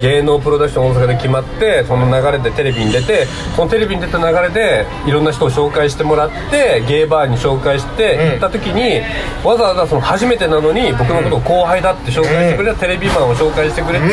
[0.00, 9.02] 芸能プロダクション大阪で決まってその流れでテレビに出てそのテレビに出た流れでいろんな人を紹介してもらってゲーバーに紹介して行った時に、
[9.44, 14.06] わざわざその初めてなのに僕のことを後輩だって紹介してくれたテレビマンを紹介してくれて、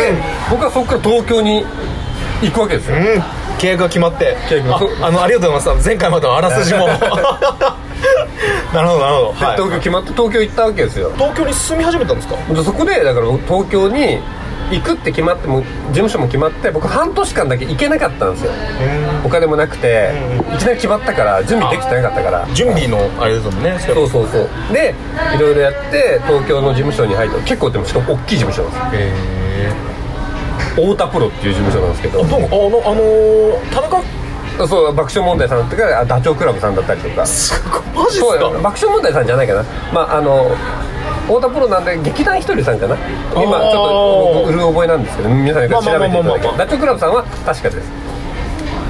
[0.50, 1.64] 僕はそこから東京に
[2.42, 3.04] 行くわけですよ、うん。
[3.60, 4.36] 契約が決まって。
[4.50, 5.06] 契約が。
[5.06, 5.88] ああのありがとうございます。
[5.88, 6.88] 前回までのあらすじも。
[8.74, 9.56] なるほどなるほど、はい。
[9.56, 11.12] 東京決まって東京行ったわけですよ。
[11.16, 12.36] 東京に住み始めたんですか？
[12.52, 14.18] でそこでだから東京に
[14.72, 18.52] 行くって決まっても事務所も決まって僕半年間だけ行けなかったんですよ。
[19.24, 20.12] お金もなくて
[20.56, 22.48] いきなり決まったから準備できてなかったから。
[22.54, 24.50] 準備のあれですもんねそうそうそう。
[24.74, 24.96] で
[25.36, 27.38] いろいろやって東京の事務所に入った。
[27.42, 29.74] 結構でもしかも大きい事務所なんですへ
[30.76, 32.22] 太田プロっていう事務所なんですけど。
[32.22, 34.04] あのあのー田中？
[34.68, 37.26] そう爆笑問題さんとかあダチョウ倶楽部さんだったりとか。
[37.26, 39.64] すごいマジっすそうか爆笑問題さんじゃないかな。
[39.94, 40.50] まああの
[41.28, 42.96] 太田プロなんで劇団ひとりさんかな？
[43.34, 46.58] 今ちょっと僕うる覚えなんですけど皆さんよく調べていただけまあまあまあまあまあ。
[46.58, 48.06] ダチョウ倶楽部さんは確かです。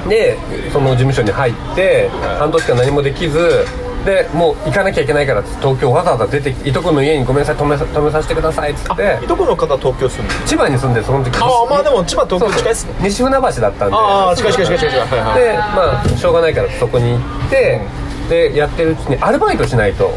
[0.08, 0.38] で
[0.72, 3.66] その事務所に入って半年間何もできず
[4.04, 9.18] でもう行かなきゃいけないから東京わざわざ出ていとこの家にごめんなさい泊めさ泊めさせてくださいっつって。
[9.24, 12.94] いとこの方東京住んでる千葉に住んでその時ああまあでも千葉東京近いっすね。
[13.00, 13.96] 西船橋だったんで。
[13.96, 14.90] ああ近い近い近い近い。
[14.92, 15.40] 近いはいはい。
[15.40, 17.80] でまあしょうがないからそこに行って、
[18.28, 20.12] でやってるうちにアルバイトしないと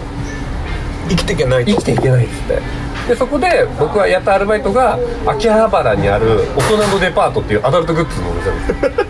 [1.10, 1.72] 生きていけないと。
[1.72, 2.62] 生きていけないっつって
[3.10, 8.86] でそこで僕はやったアルバイトが秋葉原にある大人のデパートっていうアダルトグッズのお店なんです。
[9.00, 9.06] よ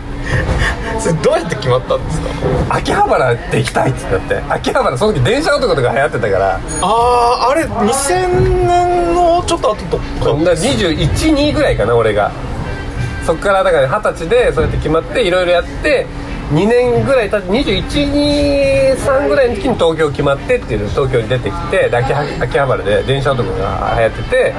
[1.00, 2.28] それどうやって決まったんですか？
[2.76, 4.42] 秋葉原って行きたいってなって。
[4.48, 6.60] 秋葉原その時電車男とか流行ってたから。
[6.82, 10.02] あああれ2000年のちょっと後とか？
[10.22, 12.30] そんな212ぐらいかな俺が。
[13.26, 16.06] そっからだから二十歳でそうやって決まっていろいろやって
[16.50, 24.54] 2年ぐらい経って2123ぐらいの時に東京決まってっていう東京に出てきてで秋葉秋葉原で電車男が流行ってて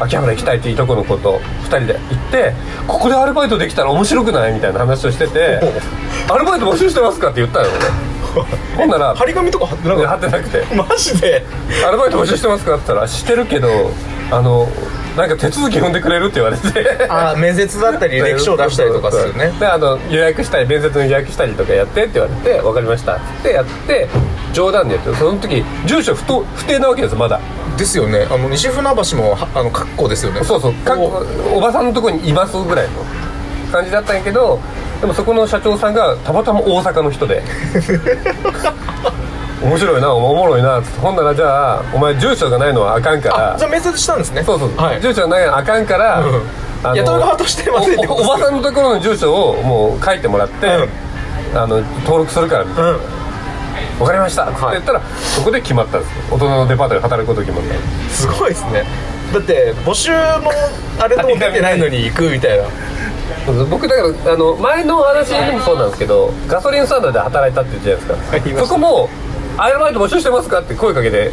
[0.00, 2.52] 秋葉原行きたいっていとこの子と2人で行って
[2.86, 5.60] ここでアルバイトできたら面白くないみたいな話をしてて
[6.30, 8.10] 「アルバイト募集してますか?」って言ったの俺。
[8.76, 10.58] ほんなら張り紙とか貼ってなか貼っってなくて。
[10.60, 11.44] たマジで？
[11.84, 13.68] アルバイト募集してますかって言ったらしてるけど
[14.30, 14.68] あの
[15.16, 17.06] なんか手続き踏んでくれるって言われて。
[17.08, 19.52] ああ面接だったり履歴書を出したりとかするね。
[19.58, 24.08] であの予約したり面接の予約したりとかやってって言われて分かりましたってやって
[24.52, 27.40] 冗談でやってその時住所不当不定なわけですまだ。
[27.76, 28.26] ですよね。
[28.30, 30.44] あの西船橋もはあの格好ですよね。
[30.44, 30.74] そうそう。
[30.74, 33.04] かおおばさんのとこにいますぐらいの
[33.70, 34.60] 感じだったんやけど
[35.00, 37.42] でもそこの社長さんがたまたま大阪の人で
[39.62, 43.54] 面白いなおもろいなっつってほんならじゃあお前住所がないのはあかんから。
[43.54, 44.42] あじゃあ面接したんですね。
[44.42, 45.00] そうそう、はい。
[45.00, 46.96] 住所がないのはあかんから、うん。
[46.96, 50.88] 雇う側としてまずいってことおばさんのところの住所をもう書いてもらって、
[51.54, 52.90] あの登録するからみたいな。
[52.92, 53.00] うん。
[53.98, 55.02] 分かりましたって言ったら、
[55.36, 56.10] そこで決まったんです。
[56.16, 58.10] よ大人のデパートで働くことが決まった。
[58.10, 58.84] すごいですね。
[59.34, 60.50] だって募集の
[60.98, 62.64] あれとも出てないのに行くみたいな。
[63.70, 68.66] 僕だからあの前の話でもそうなんですけどガソリンスタンドで働いたって言うじゃないですか。
[68.66, 69.08] そこも
[69.56, 71.32] アルバイト募集してますかって声かけて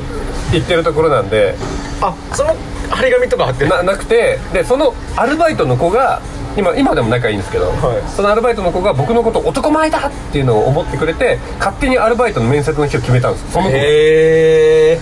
[0.52, 1.56] 行ってるところなんで。
[2.02, 2.56] あその
[2.90, 3.70] 張り紙とか貼ってる。
[3.70, 6.22] ななくてでそのアルバイトの子が
[6.58, 8.10] 今今でも仲いいんですけど、はい。
[8.10, 13.52] そのアルバイトの子が僕のこと男前だっていうのを思ってくれて勝手にアルバイトの面接の日を決めたんです。
[13.52, 15.00] その子がへえ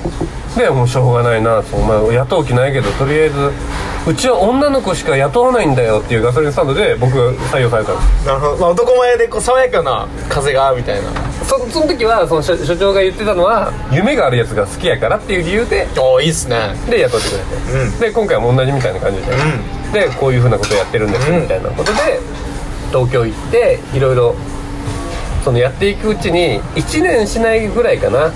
[0.58, 3.52] でもうしょうがないなそう、まあ、雇う気ないけどとりあえず
[4.08, 11.12] うちは女の子しか雇わないんだよっていうガソリンスタンドで僕が採用されたんですなるほど、まあ、男前でこう爽やかな風がみたいな。
[11.46, 16.74] そその時はその所所長が言ってたのは夢があるやつが好きやからっていう理由でおいいっすね。
[16.90, 18.00] で雇ってくれて、うん。
[18.00, 19.22] で今回も同じみたいな感じ
[19.92, 21.42] で、でこういうふうなことやってるんですうん。
[21.42, 21.70] みたいな。
[21.70, 22.20] ことで
[22.90, 24.36] 東京行っていろいろ
[25.44, 28.32] そのやっていくうちに1年しないぐらいかな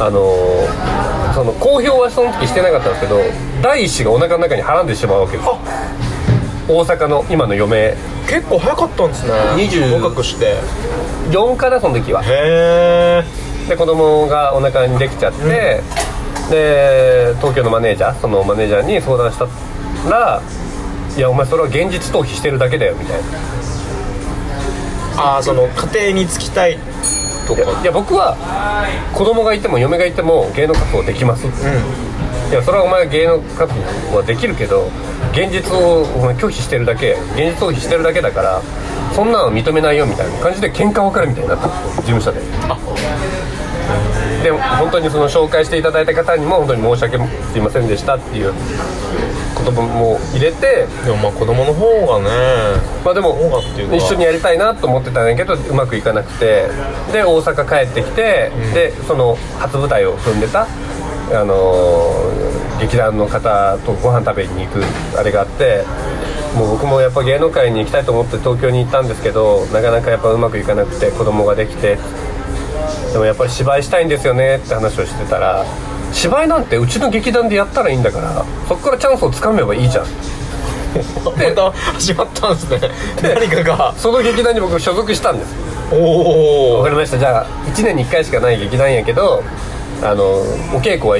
[0.00, 3.20] あのーその公表はその時してなかったんですけど
[3.62, 5.48] 第一子がお腹の中にはらんでしまうわけです。
[5.48, 5.58] あ。
[6.68, 7.94] 大阪の今の嫁。
[8.28, 9.32] 結構早かったんですね。
[9.56, 10.56] 20若くして。
[11.30, 12.22] 4かなその時は。
[12.24, 13.24] へ
[13.66, 15.80] えで子供がお腹にできちゃって、
[16.50, 19.46] で東京のマネージャーそのマネージャーに相談した
[20.10, 20.42] ら
[21.16, 23.24] 「いやお前それは現実逃避してるだけだよ」みたいな。
[25.16, 26.78] ああその家庭に就きたい
[27.54, 27.82] とか。
[27.82, 28.36] いや僕は
[29.12, 33.72] 子供がいても嫁がいても芸能活動できます、いやそれはお前芸能活
[34.10, 34.90] 動はできるけど
[35.32, 38.62] 現実をお前拒否してるだけ現実逃避してるだけだから
[39.14, 42.40] そんなの認めないよみたいな感じで喧嘩別れみたいになった事務所で
[44.42, 47.18] で本当にその紹介していただいた方にも本当に申し訳
[47.52, 52.30] すいませんでしたっていう言葉も入れてでもまあ子供の方がね
[53.04, 53.36] まあでも
[53.94, 56.68] 一緒にやりたいなと思ってたんだけどうまくいかなくて
[57.12, 64.82] で大阪帰ってきて、でその初舞台を踏んでたあのー劇団の方とご飯食べに行く
[65.16, 65.84] あれがあって
[66.56, 71.98] もう僕もやっぱ芸能界に行きたいと思って東京に行ったんですけどなかなかやっぱうまくいかなくて子供ができて
[73.12, 75.64] でもやっぱり芝居したいんですよねって話をしてたら
[76.12, 80.06] 芝居なんてうちの劇団でやったらいいんだからそこからチャンスをつかめばいいじゃん。
[81.24, 82.80] また始まったんですね。
[83.22, 83.94] 何かが。
[83.96, 85.54] その劇団に僕所属したんです。
[85.92, 87.18] おおわかりました。
[87.18, 89.42] じゃあ1年に1回しかない劇団やけど
[90.02, 91.18] あのお稽古は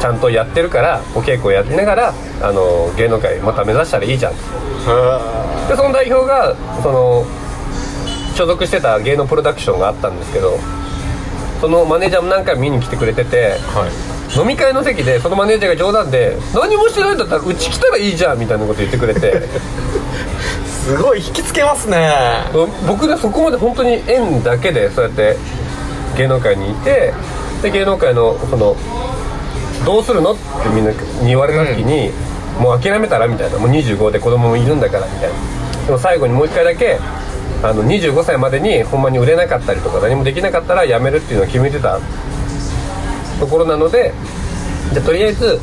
[0.00, 4.32] ちゃんとやってるからお稽古をやりながらあの芸能界また目指したらいいじゃん。
[5.68, 7.24] でその代表がその
[8.34, 10.58] 所属してた芸能プロダクションがあったんですけど
[11.60, 14.38] そのマネージャーも何回も見に来てくれててはい。
[14.38, 19.42] 飲み会の席でそのマネージャーが冗談で「何もしてないんだったらうち来たらいいじゃん」みたいなこと言ってくれて。
[20.86, 22.12] すごい引きつけますね。
[22.86, 25.36] 僕ねそこまで本当に縁だけでそうやって
[26.16, 27.12] 芸能界にいて
[27.60, 28.76] で芸能界のその
[29.84, 32.10] どうするのってみんなに言われた時に、
[32.58, 33.58] もう諦めたらみたいな。
[33.58, 35.86] もう25で子供もいるんだからみたいな。
[35.86, 36.98] でも最後にもう一回だけ
[37.68, 41.98] あの25歳までにほんまに売れなかったりとか何もできなかったら辞めるっていうのを決めてた
[43.40, 44.14] ところなので
[44.92, 45.58] じゃあとりあえず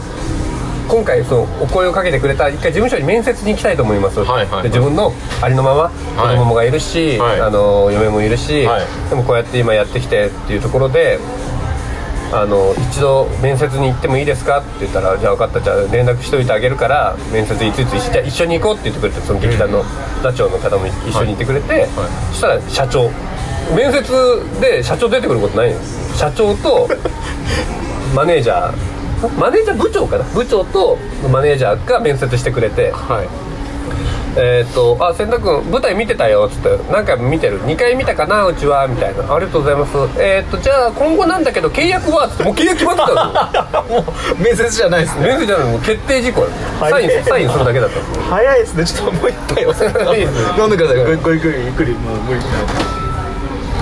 [0.87, 4.63] 今回そのお声をかけてくれた一回事務所に面接に行きたいと思います、はいはいはい。
[4.63, 7.41] で自分のありのまま子供がいるし、はい。
[7.41, 9.09] あの嫁もいるし、はい。
[9.09, 11.19] でもこうやって今やってきてっていうところで
[12.35, 14.59] あの一度面接に行ってもいいですか？
[14.59, 19.83] って言ったらじゃあ分かったじゃあ連絡しといてあげるから面接いついつ一緒一緒に行こうって言ってくれてその劇団の
[20.23, 21.87] 座長の方も一緒に行ってくれて、
[22.31, 23.09] そしたら社長
[23.75, 24.03] 面接
[24.59, 25.79] で社長出てくることないの。
[26.15, 26.87] 社長と
[28.15, 30.23] マネージャーマネージャー部長かな？
[30.33, 30.97] 部長と
[31.31, 33.27] マネージャーが面接してくれてはい
[34.35, 37.61] えーっと「あ千田君舞台見てたよ」っつって「何回も見てる。
[37.63, 43.13] 2回見たかなうちは」みたいな「ありがとうございます」えーっとじゃあ今後なんだけど契約は?」っつってもう契約決まってた
[43.73, 43.83] の。
[43.89, 45.27] もう面接じゃないですね。
[45.27, 46.47] 面接じゃないもう決定事項。
[46.79, 46.91] はい。
[46.91, 48.85] サインサインするだけだったの早いですね。
[48.85, 49.65] ちょっともう一杯。
[49.67, 49.85] お酒
[50.59, 51.03] 飲んでください。
[51.03, 51.91] ごゆっくりゆっくり。
[51.91, 52.41] もう無理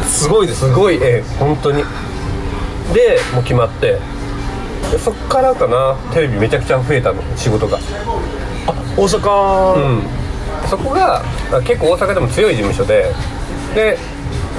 [0.08, 0.60] すごいです。
[0.62, 0.96] すごい。
[0.96, 1.84] ええ本当に。
[2.94, 3.98] でもう決まって。
[4.92, 5.96] でそっからかな。
[6.14, 7.16] テレビめちゃくちゃ増えたの。
[7.38, 7.78] 仕事が。
[8.98, 10.04] 大阪、うん
[10.72, 11.22] そこが
[11.52, 13.12] あ結構大阪でも強い事務所で
[13.76, 13.98] で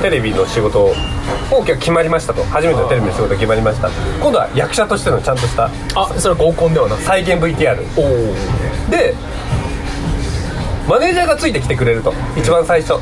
[0.03, 0.95] テレビの仕事を
[1.65, 2.43] 決まりましたと。
[2.45, 3.89] 初めてのテレビの仕事が決まりました。
[4.21, 7.03] 今度は役者としてのちゃんとしたあそれは合コンではなく？
[7.03, 7.77] 再現 VTR
[8.91, 9.15] で
[10.89, 12.13] マネージャーがついてきてくれると。
[12.37, 12.95] 一番最初、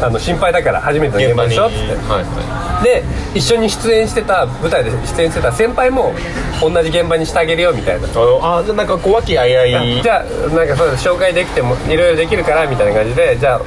[0.00, 1.66] あの心配だから初めての現場でしょ？
[1.66, 1.82] っつって。
[1.82, 6.12] はいはで一緒に出演してた舞台で出演してた先輩も
[6.60, 8.08] 同じ現場にしてあげるよみたいな。
[8.08, 10.02] いああじゃあなんかこう和気あいあい。
[10.02, 10.24] じゃあ
[10.54, 13.60] なんかそう紹介できてもいろいろできるからみたいな感じでじゃあ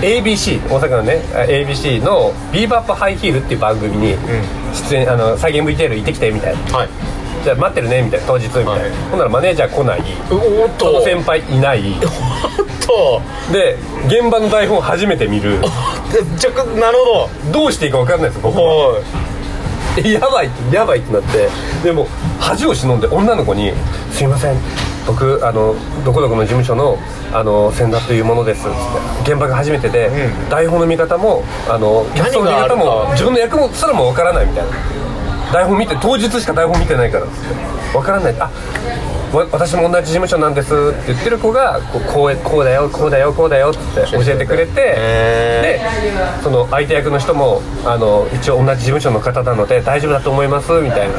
[0.00, 4.16] ABC 大阪のねあ ABC の「ビーバップハイヒール」っていう番組に
[4.90, 6.78] 出演、あの再現 VTR 行ってきてみたいな。
[6.78, 6.88] はい。
[7.42, 8.80] じゃあ待ってるねみたいな当日みたいな、はい。
[9.10, 10.02] ほんならマネージャー来ない。
[10.30, 11.04] おおっと。
[11.04, 11.82] 先輩いない
[12.86, 13.22] と
[13.52, 13.76] で
[14.06, 15.60] 現場の台本初めて見る。
[15.60, 15.68] で
[16.38, 17.66] ちょっとなるほど。
[17.66, 19.00] うしていいか分かんないです僕どは
[20.04, 21.48] やばいってやばいってなって。
[21.82, 22.08] でも
[22.38, 23.72] 恥を忍んで女の子に
[24.12, 24.56] 「すいません。
[25.06, 26.98] 僕あのどこどこの事務所の
[27.32, 28.68] あの千田というものです」つっ
[29.24, 29.32] て。
[29.32, 30.48] 現場が初めてで、うん。
[30.48, 34.70] 台本の見方もあのキャストの見方も自分の役もすらも分からないみたいな。
[35.52, 37.54] 台本見て当日しか台本見てないからっつって。
[37.92, 38.34] 分からない。
[38.38, 38.50] あわ
[39.34, 43.78] 私も同じ事務所なんですって言ってる子がこうこうこうだよこうだよこうだよって
[44.12, 45.80] 教えてくれてへ
[46.38, 51.14] でその相手役の人もあの一応同じ事務所の方なので大丈夫だと思いますみたいな。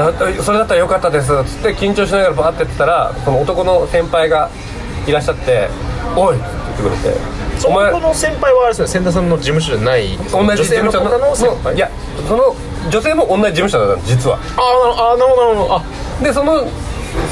[0.00, 4.48] あそれだったらよかったですっつって緊張しながらバーってやってたらその男の先輩が
[5.06, 5.68] いらっしゃって
[6.14, 6.44] 「おい!」って
[6.82, 7.18] 言ってくれて
[7.58, 10.16] 「そこの先輩はあれですね千田さんの事務所じゃない。
[10.30, 11.90] 同じ事務所女性のいや
[12.28, 12.54] その
[12.90, 14.38] 女性も同じ事務所だったの実は。
[14.56, 14.60] あ
[15.12, 15.74] あーなるほどなるほど。
[15.76, 15.82] あ
[16.22, 16.64] でその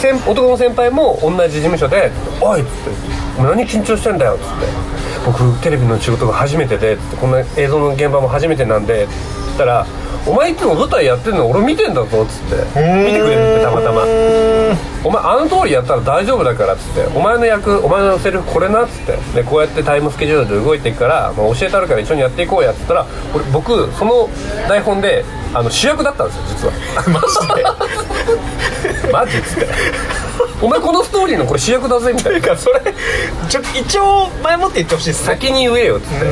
[0.00, 2.90] 先男の先輩も同じ事務所で「おい!」っつって
[3.38, 4.66] 「お前何緊張してんだよ」っつって
[5.26, 9.12] 「僕テレビの仕事が初めてで」って「こんな映像の現場も初めてなんで」って
[9.46, 9.86] 言ったら
[10.26, 19.16] 「お前いつも舞台やってんの俺見てんだぞ」っつって見てくれるってたまたまうーん「お前あの通りやったら大丈夫だから」っつって「お前の役お前のセリフこれな」っつって。
[19.34, 24.28] でこうやってタイムスケジュールで動いていくから、まあ、教えてあるから一緒にやっていこうやっつったら俺僕その
[24.68, 26.72] 台本であの主役だったんですよ実は。
[27.08, 29.12] マジで？
[29.12, 29.68] マジっつって。
[30.62, 32.56] お前このストーリーのこれ主役だぜみたいな。
[32.56, 32.80] それ
[33.48, 35.26] ちょ一応前もって言ってほしいですね。
[35.34, 36.24] 先に言えよっつって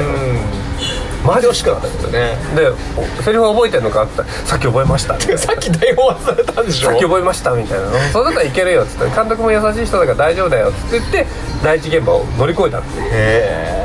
[1.25, 2.37] マジ惜しかったうんね。
[2.55, 5.33] でおセリフ覚えてんのかってさっき覚えましたて。
[5.33, 6.89] か さっき台本忘れたんでしょ？
[6.91, 11.27] さっき覚えましたみたいな「それだったらいけるよ」っつって監督も優しい人だから大丈夫だよっつって言って
[11.63, 13.09] 第一現場を乗り越えたっていう。
[13.11, 13.85] へ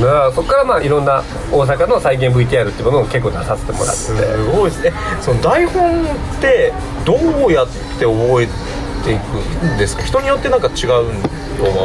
[0.00, 3.94] だからそこからまあいろんな大阪の再現 VTR っていうものを結構出させてもらって。
[3.94, 4.80] えすごいです。
[4.82, 6.06] ねその台本っ
[6.40, 6.72] て
[7.04, 7.14] ど
[7.46, 7.66] うやっ
[7.98, 8.52] て覚えて
[9.10, 10.02] いくんですか？
[10.04, 11.02] 人によってなんか違うとは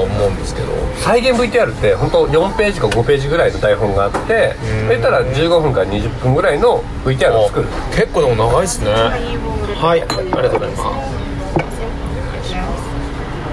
[0.03, 0.67] 思うんですけど。
[0.97, 4.89] 再現 VTR って本当4ページか5ページぐらいの台本があってうん。
[4.89, 7.67] 言ったら15分から20分ぐらいの VTR を作る。
[7.71, 8.91] あ結構でも長いですね。
[8.91, 10.01] はい。
[10.01, 10.77] ありがとうございま
[11.13, 11.17] す。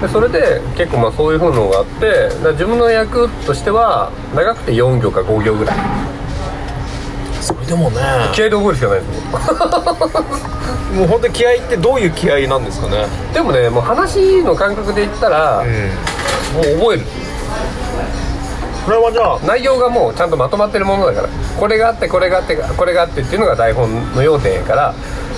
[0.01, 5.77] でそれで結構まあそういうふうのがあって自分の役としては長くて4行か5行ぐらい
[7.45, 8.01] それでもね。
[8.33, 9.11] 気合で覚えるしかないです
[10.93, 13.05] も もう本当に気合ってどういう気合なんですかね。
[13.31, 15.63] うでもねもう話の感覚で言ったら、
[16.53, 17.03] もう覚える。
[18.85, 19.39] これはじゃあ。
[19.45, 21.27] 内容がもうちゃんとまとまってるものだから。
[21.59, 24.93] これがあってこれがあってこれがあってっていうのが台本の要点やから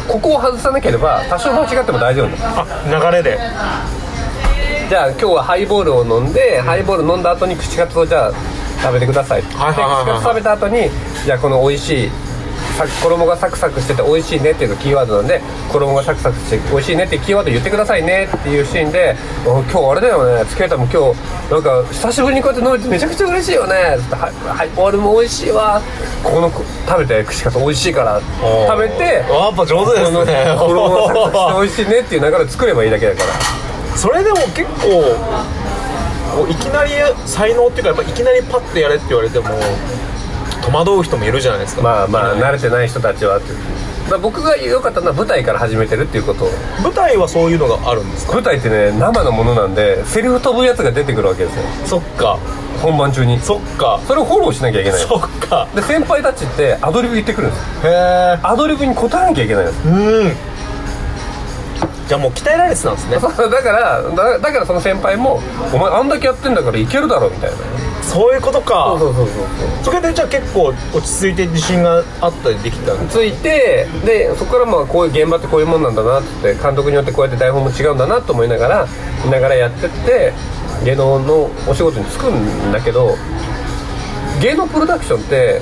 [0.08, 2.30] ここを外さなければ多少間違っても大丈夫。
[2.38, 3.38] だあ流れで。
[4.90, 8.32] じゃあ今日はハイボールを飲んで、ハイボール飲んだ後に串カツをじゃあ
[8.88, 9.42] 食べてください。
[9.42, 10.18] って言ってはいはいはいはい。
[10.18, 10.90] 串カツ食べた後に
[11.26, 12.12] じゃあこの美味しい
[12.78, 15.42] さ衣がサクサクしてて美味しいねっていうのがキーワードなんで
[15.72, 19.16] 衣がサクサクして美味しいねっていうキーワード言ってくださいねっていうシーンで
[19.46, 20.44] 「お今日あれだよね。
[20.46, 23.74] 付き合ったもん今日なんか久しぶりにこうやって飲めてめちゃくちゃ嬉しいよね」
[24.12, 25.82] はい「はい俺も美味しいわ。
[26.24, 26.52] ここの
[26.88, 28.22] 食べて串カツ美味しいから」
[28.68, 30.56] 食べてあやっぱ上手ですね。
[30.58, 33.98] 衣がサクサクして美味しいねっていう流れを作ればいいだけだから。
[33.98, 35.16] それでも結構
[36.38, 36.92] こういきなり
[37.26, 39.48] 才能っていうかやっぱいきなりパッてやれって言われても
[40.64, 41.82] 戸惑う人もいるじゃないですか。
[41.82, 43.54] まあまあ慣れてない人たちはって。
[43.54, 43.58] いう
[44.10, 46.46] まあ僕が良かったのは舞台から始めてるっていうこと。
[46.84, 48.34] 舞台はそういうのがあるんですか？
[48.34, 51.64] 舞台ってね生のものなんでセリフ飛ぶやつが出てくるわけですよ。
[51.86, 52.38] そっか。
[52.82, 53.40] 本番中に。
[53.40, 54.00] そっか。
[54.06, 55.02] それをフォローしなきゃいけない。
[55.02, 55.68] そっか。
[55.74, 57.92] で先輩たちってアドリブ言ってくるんですよ。
[57.92, 60.32] へえアドリブに答えなきゃいけないんですうん
[62.08, 63.18] じゃあもう鍛えられてたんですね。
[63.20, 65.42] そ うだからだだからその先輩も
[65.74, 67.58] 「お前あんだけやってんだからいけるだろ」みたいな。
[68.02, 68.96] そういうことか。
[68.98, 69.28] そうそうそう
[69.84, 78.88] それでじゃあ結構落ち着いて自信があったりできたんですついてでそこからまあこういう現場ってこういうもんなんだなって監督によってこうやって台本も違うんだなと思いながら
[79.26, 80.34] 見ながらやってって
[80.86, 83.16] 芸能のお仕事に就くんだけど
[84.42, 85.62] 芸能プロダクションって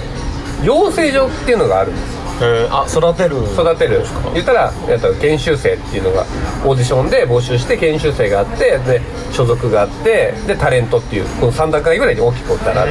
[0.64, 3.38] 養成所っていうのがあるんですへえあ育てる。
[3.54, 4.04] 育てる。
[4.34, 6.24] 言ったらえっと研修生っていうのが
[6.66, 9.02] オーディションで募集して研修生があってで
[9.32, 12.86] 所属があってでタレントっていうこの3段階ぐらいに大きく分ったら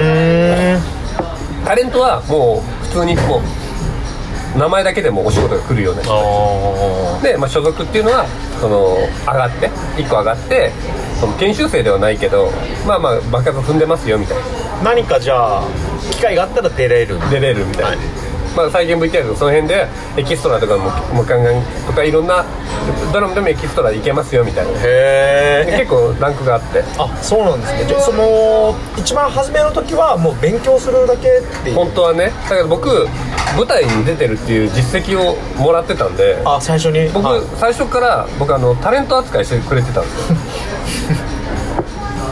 [1.65, 8.27] タレントはもう普通にもう名前だけでもお仕事が来るような人あで、まあ、所属っていうのは
[8.61, 8.97] その
[9.27, 9.69] 上がって
[10.01, 10.71] 1個上がって
[11.19, 12.51] その研修生ではないけど
[12.87, 14.43] まあまあ爆発踏んでますよみたいな。
[14.45, 15.65] ー何かじゃあ
[16.13, 17.19] 機会があったら出れる。
[17.31, 18.24] 出れるみたいな、はい
[18.57, 22.45] まあ、再現 VTR のその辺でエキストラとかももガンガンとかいろんな
[23.13, 24.73] ドラマでもエキストラいけますよみたいな。
[24.73, 26.83] でへえ結構ランクがあって。
[26.99, 27.85] あそうなんですね。
[27.87, 31.77] じゃあその一番初めの時はもう勉強するだけっていう。
[31.77, 32.33] 本当はね。
[32.49, 32.89] だけど僕
[33.57, 36.41] 舞台に出てるっていう実績をもらってたんで。
[36.45, 37.09] あ最初に？
[37.11, 37.41] 僕、はい。
[37.57, 40.37] 最初から僕あのタレント扱いしてくれてたんですよ。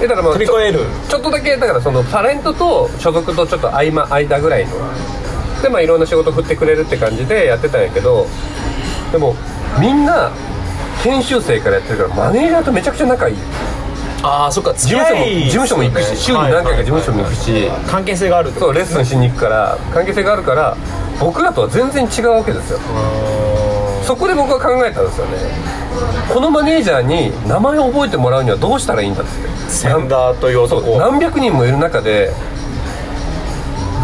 [0.03, 4.73] えだからまあちょっとだけだからそのタレントと所属とちょっと合間間ぐらいの
[5.63, 8.27] でまあいろんな仕事振ってくれるって感じでやってたんやけど
[9.13, 9.37] でも
[9.81, 10.31] みんな
[11.03, 13.37] 研修生からやってるからマネージャーとめちゃくちゃ仲いい。
[14.25, 17.69] ああそっか事務所も事務所も行くし週に何回か事務所も行くし。
[17.89, 20.77] 関係性があるってそうレッスンしに行くから関係性があるから
[21.19, 22.79] 僕らとは全然違うわけですよ。
[22.81, 25.39] あそこで僕は考えたんですよね。
[26.33, 29.49] このマネージャーに名前を覚えてもらうにはどうしたらいいんだっつって。
[29.49, 32.33] ーセンダーというそう男何百人もいる中で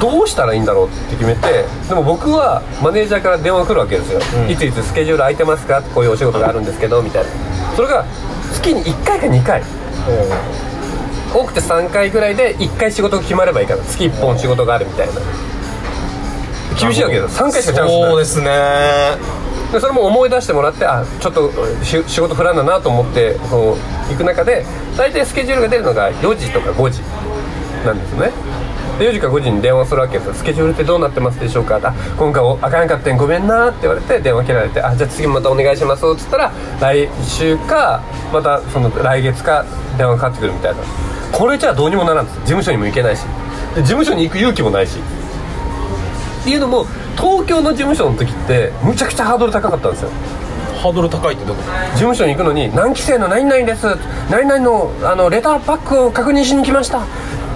[0.01, 4.51] どうしたらいいんだろうって決めてでも僕はマネージャーから電話が来るわけですよ、うん。
[4.51, 7.31] いついつスケジュール空いてますかこういうお仕事があるんですけどみたいな。
[7.75, 8.05] それが
[8.53, 9.63] 月に1回か2回。
[11.35, 15.13] 多くて3回ぐらいで1回仕事が決まればいいから月1本仕事があるみたいな。
[16.81, 18.11] 厳しいわけです3回しかチャンスない。
[18.11, 18.51] そうですね。
[19.73, 21.53] でそれも思い出してもらってあちょっと
[21.83, 23.77] し仕事振らんだなと思ってこ
[24.09, 24.65] う行く中で
[24.97, 27.03] 大体スケジュールが出るのが4時とか5時
[27.85, 28.31] なんですね。
[28.31, 28.33] で
[28.99, 30.29] 4時か5時に電話するわけです。
[30.29, 31.81] よスケジュールってどうなってますでしょうか。
[31.83, 38.03] あ今回おあかんかったんごめんなって言われて電話切られてあじゃあ次またお願いしますっつったら来週か
[38.33, 39.65] またその来月か
[39.97, 40.83] 電話かかってくるみたいな。
[41.33, 42.39] これじゃあどうにもならんです。
[42.41, 43.23] 事務所にも行けないし。
[43.75, 44.99] で事務所に行く勇気もないし。
[44.99, 46.87] っていうのも
[47.17, 50.11] 東京の事務所の時ってむちゃくちゃハードル高かったんですよ。
[50.81, 51.63] ハードル高いってどこ？
[51.93, 53.87] 事務所に行くのに何期生の何々です。
[54.31, 57.03] 何々のあのレターパックを確認しに来ました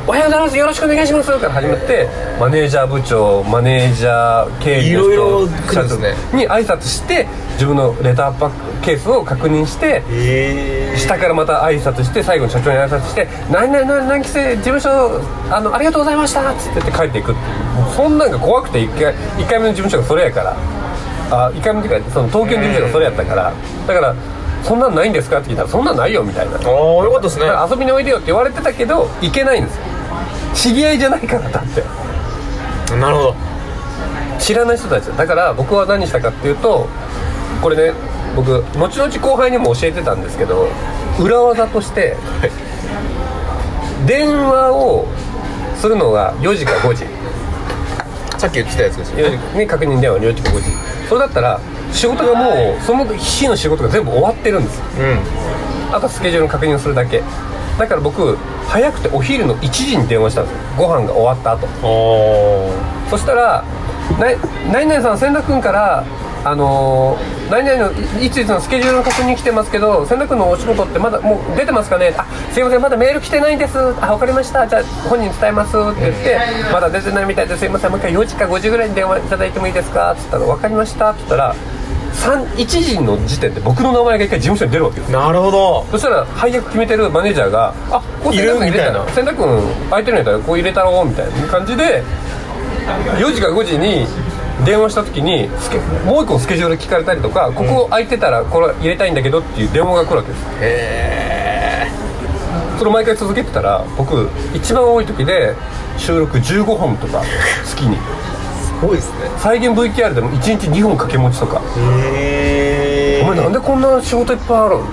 [0.04, 0.56] おはようございます。
[0.56, 1.30] よろしくお願いします。
[1.30, 2.08] から始まって
[2.40, 5.96] マネージャー部長マネージャー経理の人社長
[6.36, 17.36] に挨拶して自分のレターパックケースを確認してへ下からまた挨拶して最後に社長に挨拶して「何々何々何期生事務所あのありがとうございました」っつって言って帰っていく
[17.94, 20.56] そんなんが怖くて1回一回目の事務所がそれやから。
[21.30, 23.52] あ1回目っていうかその東京の事務所がそれやったから。
[23.86, 24.14] だから
[24.64, 26.56] そんなんないんですか?」って聞いたら「そんなんないよ」みたいな。
[26.56, 27.46] ああよかったですね。
[27.70, 29.82] 遊びにおいでよって言われてたけど行けないんですよ
[30.54, 31.82] 知り合いじゃないからだって。
[32.96, 33.36] なるほど。
[34.38, 35.26] 知らない人たちだ。
[35.26, 36.88] から僕は何したかっていうと
[37.62, 37.92] これね
[38.34, 40.68] 僕後々後輩にも教えてたんですけど
[41.20, 42.16] 裏技として、
[44.06, 45.06] 電話を
[45.76, 47.04] するのが4時か5時。
[48.38, 50.70] さっき言ってたやつですよ4時に確認電話4時か5時。
[51.08, 51.60] それだったら
[51.92, 54.84] 仕事がもうその日の仕事が全部終わってるんですよ。
[54.98, 55.94] うん。
[55.94, 57.22] あとはスケジュールの確認をするだけ
[57.78, 58.36] だから僕
[58.68, 60.60] 早くてお昼の1時に電話したんですよ。
[60.76, 61.66] ご飯が終わった後。
[63.06, 63.64] あそしたら
[64.18, 64.26] 「な
[64.72, 66.04] 何々さん千田君から
[66.44, 72.14] あのー何々のいいついつのスケジュールの確認来てますけど千田君のお仕事ってまだもう出てますかね？
[72.16, 73.78] あすいませんまだメール来てないんです。
[73.78, 74.66] あ分かりました。
[74.66, 75.76] じゃあ本人に伝えます。
[75.76, 76.38] って言って
[76.72, 80.12] まだ出てないみたいですいませんもう一回4時か5時ぐらいに電話いただいてもいいですか？
[80.12, 81.10] って言ったら分かりました。
[81.10, 81.56] って言ったら3
[82.12, 85.16] 1時の時点で僕の名前が一回事務所に出るわけです。
[85.16, 85.86] あなるほど。
[85.90, 89.12] そしたら配役決めてるマネージャーが「あこう千田君入れたいるみたいな。
[89.12, 92.02] 千田君空いてるんやったらこう入れたろ」みたいな感じで
[93.18, 94.06] 4時か5時に
[94.64, 95.48] 電話した時に
[96.04, 100.42] もう一個スケジュール聞かれたりとかここ空いてたらこれ入れたいんだけどっていう電話が来るわけです。
[100.42, 101.88] へえ。
[102.78, 105.54] それを毎回続けてたら僕一番多い時で
[105.98, 107.22] 収録15本とか
[107.64, 107.96] 月に。
[107.96, 108.21] す
[108.82, 109.30] ごいですね。
[109.38, 111.60] 再現 VTR でも1日2本掛け持ちとか。
[112.16, 114.80] へえお前なんでこんな仕事いっぱいあるん？
[114.82, 114.84] っ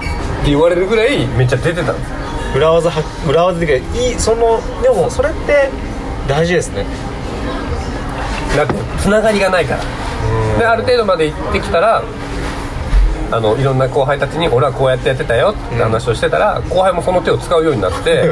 [0.44, 2.12] て言われるぐらいめっちゃ出てたんです
[2.56, 5.70] 裏技は裏技でいいそのでもそれって
[6.28, 6.86] 大事ですね。
[8.56, 9.84] だってつながりがないから。
[10.60, 12.04] である程度まで行ってきたら
[13.32, 18.32] あのいろんな後輩たちに「俺はこうやってやってたよ」って話をしてたら、後輩もその手を使うようになって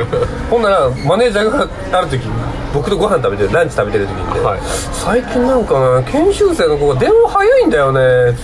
[0.50, 2.28] ほんならマネージャーが ある時
[2.74, 4.60] 僕とご飯食べてるランチ食べてる時にね、はい。
[4.92, 8.38] 最近なんかな研修生の子が電話早いんだよね。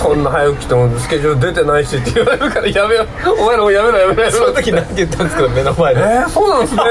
[0.00, 3.42] そんな早起きてもスケジュール出てないしって言われるからやめよう。
[3.42, 4.38] お前らもやめろやめろやめろ。
[4.38, 6.00] その時何て言ったんですか目の前で。
[6.00, 6.82] えー、そうなんですね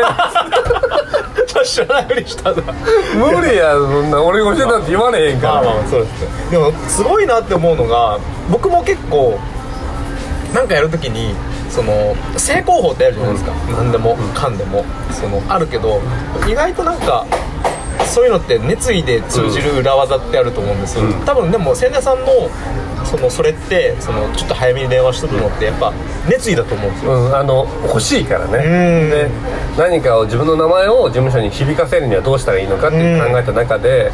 [1.63, 2.62] 知らないふりしたんだ
[3.15, 4.24] 無理やそんな。
[4.24, 6.52] 俺が教えたって言われへんから、まあまあそうですね。
[6.52, 8.19] でもすごいなって思うのが
[8.52, 9.39] 僕も結構
[10.54, 11.36] なんかやるときに
[11.69, 14.84] その成功法ってあるじゃないですか、何でもかんでも。
[15.12, 16.02] そのあるけど
[16.47, 17.26] 意外となんか
[18.10, 21.13] そういうのって熱意で通じる裏技ってあると思うんですよ、うん。
[21.26, 22.50] 多分でも千田さんの
[23.06, 25.93] そのそれってそのちょっと早めに電話しとくのってやっぱ
[26.28, 27.13] 熱意だと思うんですよ。
[27.13, 29.08] うん、あの欲しいからね。
[29.08, 29.10] ん。
[29.10, 29.30] で
[29.78, 34.12] 何かを自分の名前を事務所に響かせるにはどうしたらいいのかっていう考えた中で、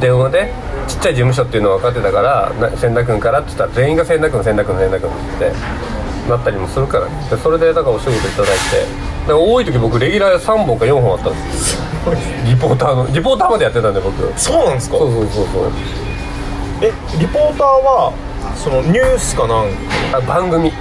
[0.00, 0.52] 電話で
[0.86, 5.52] ちっちゃい事務所っていうのは分かってたからな千田君からって言ったら全員が千田君千田君千田君って
[6.28, 7.12] なったりもするからね。
[7.30, 11.74] でそれでだからお仕事いただいて多い時僕レギュラー3本か4本あったんです。
[11.76, 11.82] よ
[12.46, 14.32] リポーターのリポーターまでやってたんで僕。
[14.38, 14.96] そうなんですか？
[14.98, 15.72] そうそうそうそう。
[16.80, 18.12] えリポーターは
[18.56, 19.66] そのニュースかなん
[20.14, 20.72] あ番組。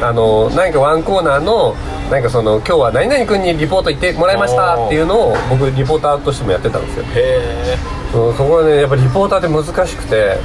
[0.00, 1.74] あの何かワンコーナーの
[2.08, 7.04] なんかその今日は何々君にリポート行ってもらいましたっていうのを僕リポーターとしてもやってたんですよ。
[7.16, 7.76] へ
[8.14, 10.36] うんそこはねやっぱリポーターって難しくて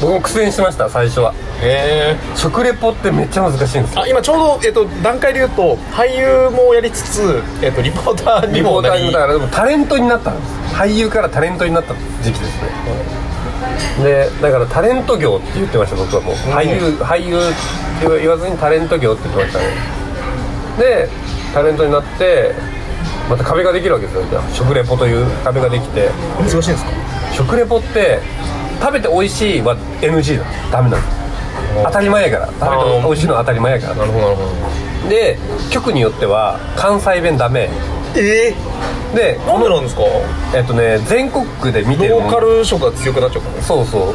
[0.00, 1.32] 僕も苦戦しました最初は。
[1.62, 4.02] えへえ食レポってめっちゃ難しいんですよ。
[4.02, 10.74] あ今ちょうど、えっと、段階で言うと俳優もやりつつ、えっと、リポーターにリポータもなりーにだからでもタレントになったんです。
[10.74, 12.62] 俳優からタレントになった時期です
[14.02, 17.40] ね、でだからタレント業って言ってました僕はもう、俳優俳優っ
[18.00, 19.64] て言わずにタレント業って言ってましたね。
[20.78, 21.08] で
[21.54, 22.52] タレントになって
[23.30, 24.24] また壁ができるわけですよ。
[24.28, 26.10] じゃあ食レポという壁ができて。
[26.38, 26.90] 難しいんですか？
[27.32, 28.20] 食レポって
[28.80, 31.16] 食べて美味しいは NG だダメなんです
[31.84, 32.46] 当たり前やから。
[32.46, 33.94] 食べて美味しいのは当たり前やから。
[33.96, 34.42] なるほどなるほ
[35.04, 35.08] ど。
[35.10, 35.38] で
[35.70, 37.68] 局によっては関西弁ダメ。
[38.16, 38.54] え
[39.14, 40.02] でなんでなんですか？
[40.54, 43.62] えっとね全国区で見てるローカル色が強くなっちゃうからね。
[43.62, 44.14] そうそ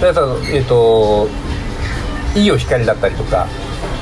[0.00, 1.28] だからえっと
[2.34, 3.46] いいよ光だったりとか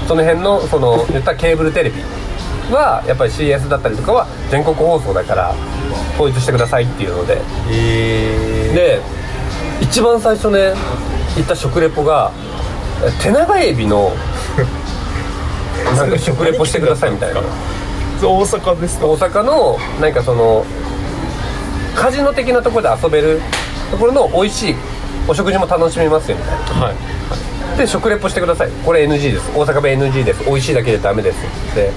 [0.06, 2.00] その辺のその言ったらケーブルテレビ
[2.72, 5.54] はやっぱり CS だったりとかは全国放送だから
[6.14, 7.40] 統一してくださいっていうので。
[7.70, 9.25] えで
[9.80, 10.74] 一番最初ね
[11.36, 12.32] 行った食レポが
[13.04, 14.12] え手長エビの
[15.96, 17.40] なんか食レポしてくださいみたいな。
[18.20, 19.06] 大阪ですか？
[19.06, 20.64] 大阪のなんかその
[21.94, 23.40] カジノ的なところで遊べる
[23.90, 24.74] ところの美味しい
[25.28, 26.86] お食事も楽しめますよみたいな。
[26.86, 26.96] はい。
[27.78, 28.70] で食レポしてください。
[28.84, 29.50] これ NG です。
[29.54, 30.42] 大阪弁 NG です。
[30.44, 31.36] 美味しいだけでダメです
[31.72, 31.90] って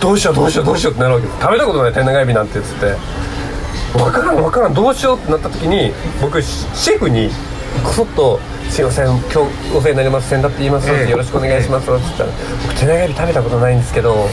[0.00, 1.40] どうしようどうしようどうしようってなるわけです。
[1.40, 2.94] 食べたことない天長エビなんてっつって
[3.92, 7.30] 分からん分からんどうしようってなった時に僕シェフに
[7.84, 9.38] こそっと「すいません今日
[9.74, 12.30] お世話になります千田って言います、うんよろしくお願いします」って言ったら
[12.62, 14.28] 「僕手長エビ食べたことないんですけど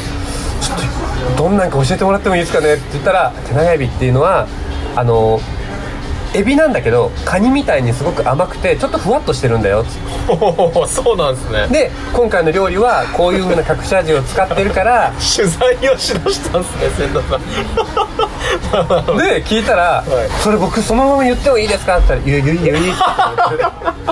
[0.62, 4.48] ちょっとどんなんか教えてもらってもいいですかね?」って言ったら手長エビっていうのは
[4.96, 5.40] あの
[6.36, 9.84] エビなんだけどカニみたいにすごく甘くてちょっとふわっとしてるんだよ
[10.88, 11.68] そうなんですね。
[11.68, 17.42] で今回の料理はこういう風な隠し味を使ってるから取材をしだしたんですね千田さん。
[19.18, 20.42] で聞いたら、い。
[20.42, 22.84] それ僕そのまま言ってもいいですか?」って言ったら「言う言う言う。
[22.84, 22.96] 言う」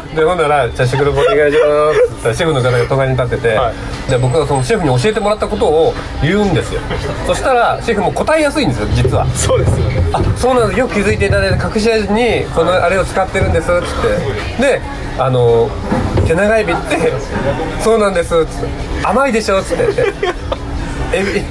[0.02, 3.72] ってでほんなら「じゃあ食レポお願いします」って言ったらシェフの方が隣に立ってて、は
[4.08, 4.12] い。
[4.12, 6.82] で僕がそのシェフに教えてもらったことを言うんですよ。
[7.28, 9.26] そしたらシェフも答えやすいんですよ実は。
[9.36, 10.02] そうですよね。
[10.14, 14.62] あそうなんですよく気づいていただいて隠し味にこのあれを使ってるんですっつって。
[14.62, 14.82] で
[15.20, 15.70] あの
[16.28, 17.14] 手長エビって
[17.82, 18.68] そうなんですっつって。
[19.04, 19.84] 甘いでしょっつって。
[21.14, 21.42] エビ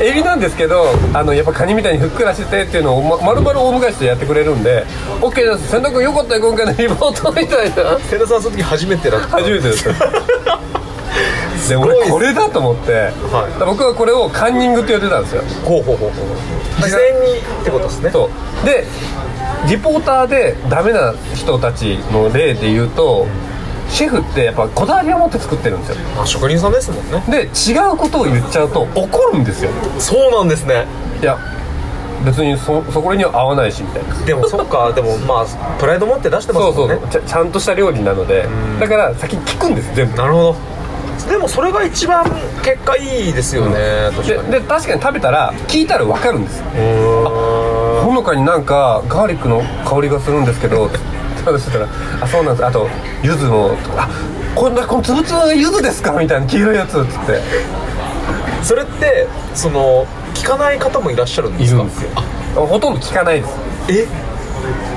[0.00, 4.84] エビなんですけどあのやっぱカニみたいにふっくらしててっていうのをま丸々大昔でやってくれるんで
[5.20, 5.68] OK です。
[5.68, 7.98] 洗濯よかったよ今回のリポートみたいな。
[8.10, 9.28] 千田さんその時初めてだった。
[9.36, 9.84] 初めてです
[11.68, 15.42] で俺これだと思って、だから僕はこれをカンニングって呼んでたんですよ。
[15.64, 16.10] ほうほうほう。
[16.10, 18.10] ほう事前にってことですね。
[18.10, 18.30] そ
[18.62, 18.66] う。
[18.66, 18.84] で
[19.68, 23.26] リポーターでダメな人たちの例で言うと
[23.88, 25.96] シェフってやっぱこだわりを持って作ってるんですよ。
[26.16, 27.22] まあ職人さんですもんね。
[27.28, 29.70] で違うことを言っちゃうと怒るんですよ。
[29.98, 30.86] そうなんですね。
[31.20, 31.38] いや
[32.24, 34.14] 別にそそこには合わないしみたいな。
[34.24, 34.92] でもそっか。
[34.94, 35.46] でもまあ
[35.78, 38.46] プライド持って出してますそうそうもんねちゃちゃんとした料理なので。
[38.78, 40.16] だから先に聞くんです全部。
[40.16, 40.56] なるほど
[41.26, 42.24] でもそれが一番
[42.62, 44.50] 結果いいですよね、確でかに。
[44.52, 50.88] で確かに食べたら聞いたら分かるんですほのかになんかガーリックの香りがするんですけど
[51.44, 51.88] 話してたら
[52.20, 52.66] 「あそうなんです。
[52.66, 52.88] あと
[53.22, 54.08] 柚子もあ
[54.54, 57.40] こんなこのつぶつぶが柚子ですか?」みたいな黄色いやつっつって。
[58.62, 60.04] それってその
[60.34, 61.82] 聞かない方もいらっしゃるんですか？
[61.82, 62.10] いるんですよ。
[62.66, 63.54] ほとんど効かないです。
[63.88, 64.06] え？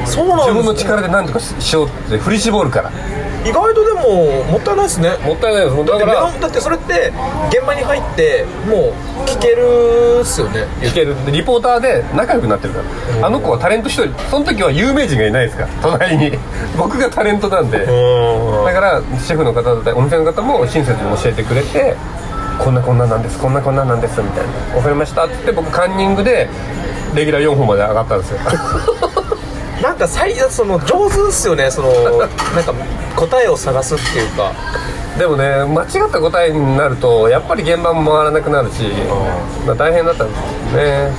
[0.05, 0.53] そうなんですね。
[0.53, 2.91] 自分の力で何とかししようって振り絞るから
[3.43, 5.10] 意外とでももったいないですね。
[5.25, 5.75] もったいないです。
[5.77, 7.12] だだからだってそれって
[7.49, 8.93] 現場に入ってもう
[9.27, 10.65] 聞けるっすよね。
[10.82, 11.15] 聞ける。
[11.25, 12.82] でリポーターで仲良くなってるか
[13.19, 13.27] ら。
[13.27, 15.69] あの子はタレント一人その時は有名人がいないですから。
[15.82, 16.32] 隣に。
[16.77, 17.80] 僕がタレントなんで。
[17.80, 18.65] うん。
[18.65, 21.95] だからシェフの方だったりお店の方も親切に教えてくれて
[22.60, 24.75] こんなこんななんですこんなこんななんですみたいな。
[24.77, 26.47] わかりましたって言って僕カンニングで
[27.15, 28.39] レギュラー4本まで上がったんですよ
[29.82, 31.72] なんか最その上手っすよね。
[31.72, 32.30] そのなんか
[33.15, 34.54] 答えを探すっていうか。
[35.17, 38.84] でもね間違った答えになるとやっぱり現場も回らなくなるし、
[39.65, 40.39] まあ、大変だったんです
[40.76, 41.12] よね。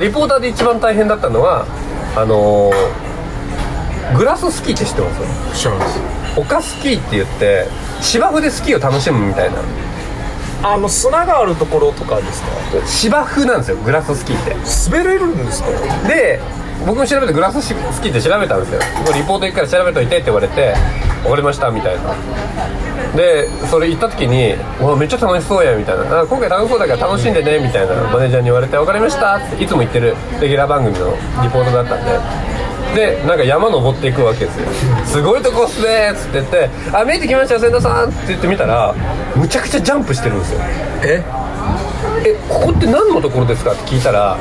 [0.00, 1.66] リポーターで一番大変だったのは
[2.16, 3.04] あのー
[4.16, 5.10] グラススキーって知ってま
[5.54, 5.60] す？
[5.60, 6.00] 知らないです。
[6.36, 7.66] 丘スキーって言って
[8.00, 9.58] 芝生でスキーを楽しむみたいな。
[10.62, 12.48] あの砂があるところとかですか？
[12.86, 14.56] 芝生なんですよグラススキーって。
[14.90, 15.68] 滑れるんですか？
[16.08, 16.40] で
[16.86, 18.80] 僕も調べてグラススキーって調べたんですよ。
[19.04, 20.74] これリポート行くから調べといてって言われて
[21.22, 22.14] 分かりましたみたいな。
[23.16, 26.20] でそれ行った時に「うわめっちゃ楽しそうや」みたいな。
[26.20, 32.54] あ「今回楽しそうだから楽しんでね」みたいなマネージャーに言われて「分かりました」っていつも言ってるレギュラー番組のリポートだったんで。
[32.94, 34.68] でなんか山登っていくわけですよ
[35.04, 38.94] 「すごいとこっすね」っつって言って「あ見えてきましたよ千田さん」って言ってみたら
[39.34, 40.60] むちゃくちゃジャンプしてるんですよ。
[41.02, 41.24] え？
[42.24, 43.72] えここって何のところですか？
[43.72, 44.36] って聞いたら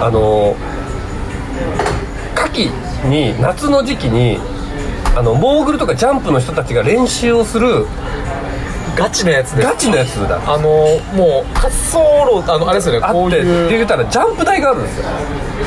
[0.00, 0.81] あの夏
[2.52, 2.70] 季
[3.08, 4.38] に夏の時期に
[5.16, 7.86] あのモーグルとかジャンプの人たちが練習をする
[8.96, 9.68] ガチなやつです。
[9.68, 10.36] ガチなやつだ。
[10.46, 10.62] あの
[11.14, 13.68] もう滑走路あのあれですよねこうあってっていう。
[13.70, 15.06] 言ったらジャンプ台があるんですよ。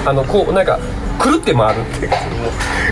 [0.06, 0.80] あのこうなんか
[1.18, 2.12] くるって回るっていう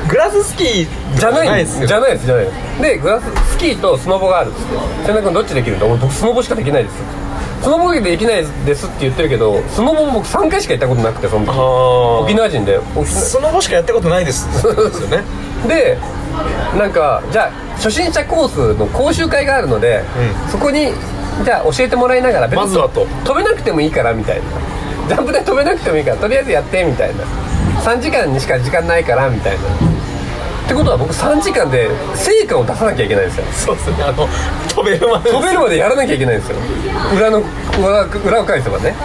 [0.10, 0.88] グラススキー
[1.19, 1.88] じゃないんですよ。
[1.88, 5.86] じゃないですじゃないですでグラススキーとスノボがあるっつって千田君どっちできるんだ？
[5.86, 6.95] 俺僕スノボしかできないです
[7.63, 11.58] スノボできないですって言ってるけどスノボも僕3回しか行ったことなくてその時。
[12.26, 12.78] 沖縄人で。
[13.06, 14.45] スノボしかやったことないです。
[14.67, 15.23] ですよね。
[15.65, 15.97] で
[16.78, 20.04] なんかじゃあ初心者コースの講習会があるので、
[20.47, 20.91] うそこに
[21.45, 23.08] じゃあ教えてもらいながら別にまずはと。
[23.23, 24.43] 飛べなくてもいいからみたいな。
[25.08, 27.23] ジャンプ台飛べなくてもいいからとりあえずやってみたいな。
[27.82, 29.60] 3時間にしか時間ないからみたいな
[30.65, 33.45] ってことは僕3時間で成果を出さなきゃいけないんですよ。
[33.54, 34.04] そうですね。
[34.04, 34.28] あの
[34.69, 36.58] 飛べるまで飛べるまでやらなきゃいけないんですよ。
[37.15, 37.43] 裏の
[37.80, 38.95] 裏裏を返せばね。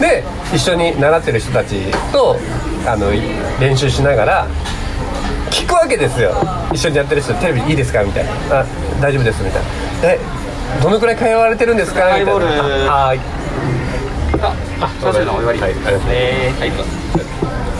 [0.00, 1.76] で一緒に習ってる人たち
[2.12, 2.36] と
[2.86, 3.10] あの
[3.60, 4.46] 練習しながら
[5.50, 6.34] 聞くわけですよ。
[6.72, 8.60] 一緒にやってる人テレビいいですかみたいな。
[8.60, 8.66] あ
[9.00, 9.68] 大丈夫ですみたいな。
[10.12, 10.18] え
[10.82, 12.32] どのくらい通われてるんですかみたいな。
[12.32, 13.14] あ
[14.42, 15.60] ああ、そうですね、お祝い。
[15.60, 16.72] はいはい。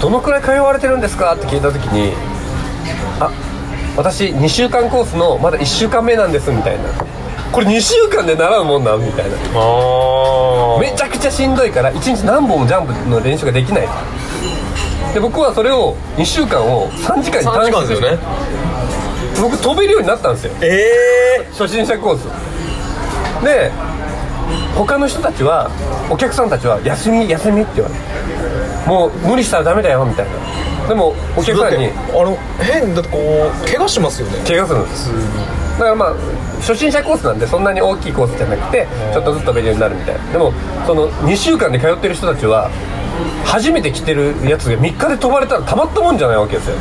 [0.00, 2.14] どのくらい通われてるんですかって聞いた時に
[3.20, 3.30] あ
[3.96, 6.84] 私2週間コースのまだ1週間目なんですみたいな。
[7.52, 9.36] これ2週間で習うもんなんみたいな。
[9.54, 13.88] あめちゃくちゃしんどいから1日何本もジャンプの練習ができない。
[15.14, 18.18] で僕はそれを2週間を3時間に3短時間ですよね。
[19.40, 20.52] 僕飛べるようになったんですよ。
[20.60, 20.90] え
[21.40, 22.24] え初心者コース
[23.44, 23.70] で
[24.74, 25.70] 他の人たちは
[26.10, 28.00] お客さんたちは休み休みって言われる
[28.86, 30.88] もう無理したらダメだよみたいな。
[30.88, 31.88] でもお客さんに。
[31.88, 34.38] あの変だってこう怪我しますよね。
[34.46, 35.10] 怪我するんです。
[35.78, 36.14] だからまあ
[36.60, 40.32] 初心者コースなんでそんなに大きいコースじゃなくてちょっとずつ飛べるようになるみたいな。
[40.32, 40.52] でも
[40.86, 42.70] その2週間で通ってる人たちは
[43.44, 46.76] 初めて来てるやつが3日で飛ばれたらたまったもんじゃないわけですよ。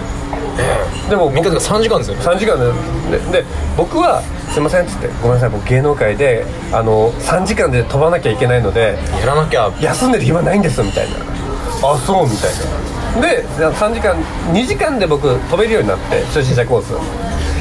[1.09, 2.23] でも3日とか3時間ですよね。
[2.23, 3.17] 3時間で。
[3.17, 3.45] でで
[3.75, 4.21] 僕は
[4.53, 9.71] 「すいません」っつって「ごめんなさい僕芸能界であの3時間で飛ばなきゃいけないのでやらなきゃ。
[9.81, 11.17] 休んでる暇ないんです」みたいな
[11.83, 12.51] 「あそう」みたい
[13.15, 14.15] なで3時間
[14.53, 16.93] 2時間で僕飛べるようになって初心者コース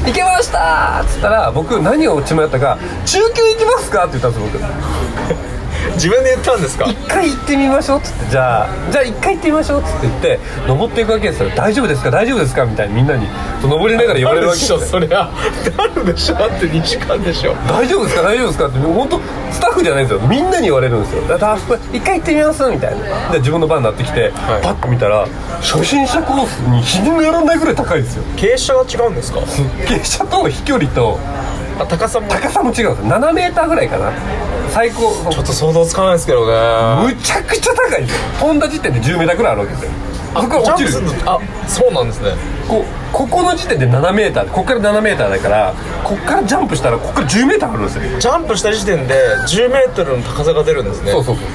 [0.05, 5.52] 行けましたっつったら僕何を血迷ったか「中級行きますか?」って言ったんです僕
[5.93, 6.85] 自分で言ったんですか？
[6.85, 8.29] 一回行ってみましょうっつって。
[8.31, 12.11] じゃあじゃあ一回行ってみましょうっつって言って登っていくわけですよ大丈夫ですか？
[12.11, 12.65] 大丈夫ですか？
[12.65, 13.27] みたいにみんなに
[13.61, 14.79] 登りながら言われるわけですよ。
[14.81, 15.31] それは
[15.77, 18.21] なるでしょだって2時間でしょ大丈夫ですか？
[18.23, 18.67] 大丈夫ですか？
[18.67, 19.19] って本当
[19.51, 20.27] スタッフじゃないんですよ。
[20.27, 21.21] みんなに言われるんですよ。
[21.27, 23.31] だから一回行ってみますみたいな。
[23.31, 25.27] で自分の番になってきて、パッと見たら
[25.61, 28.23] 初心者コースに日にならないぐらい高いんですよ。
[28.35, 29.39] 傾斜が違うんですか？
[29.39, 31.19] 傾斜と飛距離と
[31.79, 32.27] あ高さも。
[32.27, 32.95] 高さも違うんですよ。
[32.95, 34.11] 7メーターぐらいかな。
[34.69, 35.13] 最高。
[35.31, 36.53] ちょっと想像つかないですけどね。
[37.03, 38.21] むちゃくちゃ高いんですよ。
[38.39, 39.91] 飛んだ時点で10メーターぐらいあるわけですよ。
[40.35, 42.31] あそこから落ちるあそうなんですね。
[42.67, 48.19] こうここの時点で7メーターここから7メーターだからここからジャンプしたらここから10メーターあるんですよ。
[48.19, 49.13] ジャンプした時点で
[49.47, 51.11] 10メートルの高さが出るんですね。
[51.11, 51.45] そうそうそう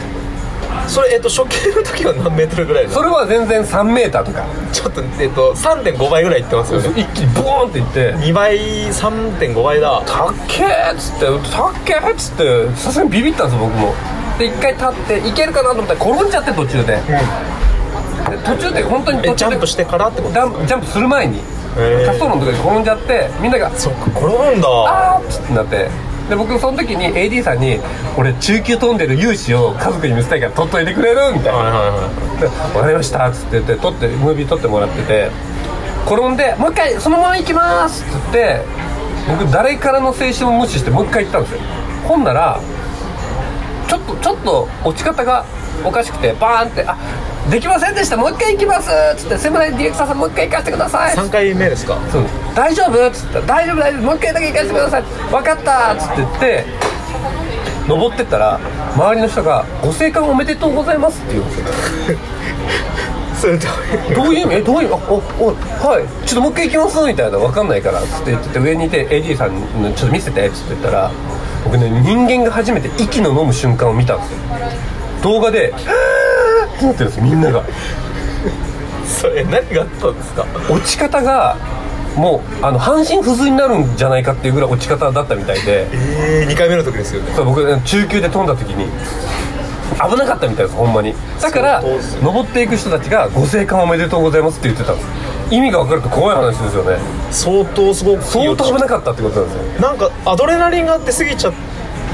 [0.89, 2.95] それえっと初級の時は何メートルぐらいなの？
[2.97, 4.47] それは全然3メーターとか。
[4.73, 6.89] ちょっとえっと3.5倍ぐらいいってますよね。
[6.97, 8.15] 一気にボーンっていって。
[8.17, 10.03] 2倍3.5倍だ。
[10.07, 13.95] たっけーっつってたっけーっつってさすがにビビったんですよ僕も。
[14.39, 17.03] で一回立っていけるかなと思ったら転んじゃって途中で,、で
[18.45, 20.35] 途中で本当に途中でえジャンプしてからってこと？
[20.35, 21.43] ジャンプジャンプする前に
[21.77, 24.69] 滑走路のとこ転んじゃってみんながそっかこれなんだ。
[24.69, 25.89] あーっつってなって
[26.29, 27.81] で僕その時に AD さんに
[28.17, 31.59] 「俺中級飛んでる勇姿を家族に見せたいから撮っといてくれる?」みたいな。
[31.59, 32.09] はいはいは
[32.41, 35.31] で分かりました」っつって言って撮ってムービー撮ってもらってて。
[36.07, 38.63] 転んで「もう一回そのまま行きます」っつって
[39.29, 41.59] 僕誰からの青春を無視してもう一回行ったんですよ。
[42.07, 42.59] ほんなら
[43.89, 45.45] ちょっとちょっと落ち方が
[45.85, 46.97] おかしくてバーンって「あ
[47.51, 51.97] できませんでしたもう一回行きます」っつって「すいませんディレクターさんもう一回行かせてください」い3回目ですか？
[52.13, 52.23] そう。
[52.55, 54.03] 大丈夫?」っつったら「大丈夫大丈夫。
[54.03, 56.65] もう一回だけ行かせてください」「分かった」っつって言って
[57.89, 58.61] 登ってったら
[58.97, 61.65] 周りの人が「ご生還おめでとうございます」って言うんですよ。
[63.41, 63.71] それどう
[64.03, 64.55] いうどういう意味？
[64.57, 65.47] えどういうあおお
[65.89, 66.27] はい。
[66.27, 71.11] ちょっともう一回行きますみたいな分かんないからつって言ってて上にいて AD さんに「ちょっと見せて」っつって言ったら
[71.71, 74.39] 僕ね人間が初めて息の飲む瞬間を見たんですよ。
[75.23, 76.77] 動画で「はー!
[76.77, 77.63] ってなってるんですよみんなが。
[79.07, 80.47] それ何があったんですか？
[80.71, 81.57] 落ち方が
[82.17, 85.87] もうあの半身不随になるんじゃないかっていうぐらい落ち方だったみたいで。
[85.93, 87.33] ええ2回目の時ですよね。
[87.35, 88.87] そう僕ね中級で飛んだ時に
[90.11, 91.15] 危なかったみたいですほんまに。
[91.41, 91.83] だから
[92.23, 95.07] 登っていく人たちが「ご生還おめでとうございます」って言ってたんです
[95.51, 96.99] 意味が分かると怖い話ですよね。
[97.31, 99.81] 相当すごく相当危なかったってことなんですよ。
[99.89, 101.53] なんかアドレナリンが出過ぎちゃ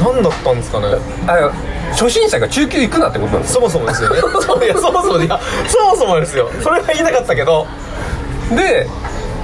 [0.03, 0.87] 何だったんですかね。
[1.27, 1.51] あ
[1.93, 3.55] 初心者が中級行くなってことなんですよ。
[3.57, 4.21] そもそもですよね。
[4.43, 6.49] そういやそもそもいやそもそもですよ。
[6.63, 7.67] それは言いたかったけど。
[8.55, 8.87] で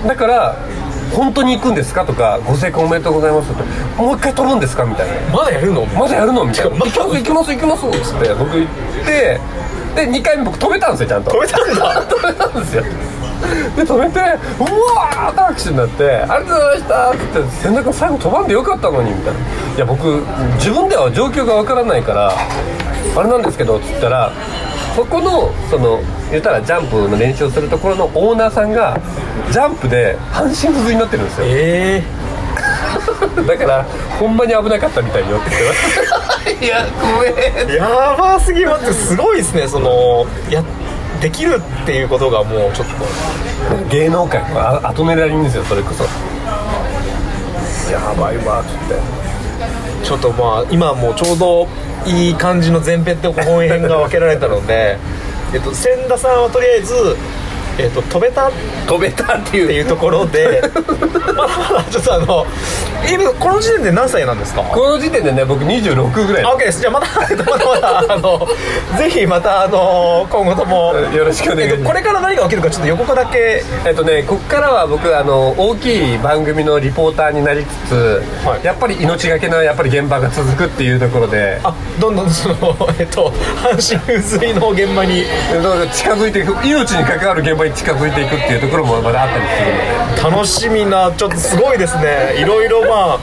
[0.06, 0.56] だから
[1.14, 3.62] 「本当に行くんですか?」とか「ご成功おめでとうございます」って
[4.00, 5.12] 「もう一回飛ぶんですか?」みたいな。
[5.38, 5.84] まだやるの？
[5.86, 8.66] まだやるのみたいな「ま行きます行きます行きます」っつって僕行っ
[9.06, 9.40] て
[9.94, 11.30] で2回目僕止めたんですよちゃんと。
[11.32, 12.02] 止めたんだ。
[12.16, 12.84] 止めたんですよ
[13.76, 14.20] で止めて
[14.58, 19.40] 「うわー!」って拍手になって「ありがとうございました」って言って「千田君最後飛ばんでよかったのに」みたいな
[19.76, 20.24] 「いや僕
[20.56, 22.32] 自分では状況がわからないから
[23.16, 24.32] あれなんですけど」っつったら
[24.96, 26.00] そこのその
[26.30, 28.98] 言ったらジャンプの練習をするところのオーナーさんが
[29.50, 31.44] ジャンプで半身不随になってるんですよ。
[31.48, 32.02] え
[33.46, 33.84] だから
[34.18, 36.64] ほんまに危なかったみたいに寄ってきてます。
[36.64, 37.66] いや怖え。
[37.68, 38.92] えやばすぎます。
[39.08, 40.62] すごいですねそのや
[41.20, 42.94] できるっていうことがもうちょっと。
[43.90, 46.04] 芸能界のあ後狙いんですよそれこそ。
[47.92, 51.68] やばいわっつってちょっとまあ今もうちょうど
[52.06, 54.96] いい感じの前編と後編が分けられたので
[55.52, 56.94] えっと千田さんはとりあえず、
[57.80, 58.48] えっと、飛べた？
[58.48, 58.52] っ
[58.86, 59.66] 飛べたっていう。
[59.68, 60.62] ていうところで
[61.36, 62.46] まだまだちょっとあの
[63.12, 64.62] 今この時点で何歳なんですか？
[64.62, 66.44] この時点でね僕26ぐらい。
[66.44, 66.80] あ OK です。
[66.80, 68.48] じゃあまだまだまだあの
[68.98, 71.78] ぜひまたあの今後ともよろしくお願いします。
[71.78, 73.62] えっとこれから何が起きるかちょっと予告だけ。
[73.86, 78.64] えっとねこっからは僕あの大きい番組のリポーターになりつつ、はい。
[78.66, 81.58] やっぱり命がけのやっぱり現場が続くっていうところで。
[81.64, 85.24] あどんどんその えっと半身不随の現場に。
[85.94, 86.54] 近づいていく。
[86.66, 90.36] 命に関わる現場にに近づいていくっていうところもまだあったりするので。
[90.36, 92.36] 楽しみなちょっとすごいですね。
[92.38, 93.18] いろいろまあ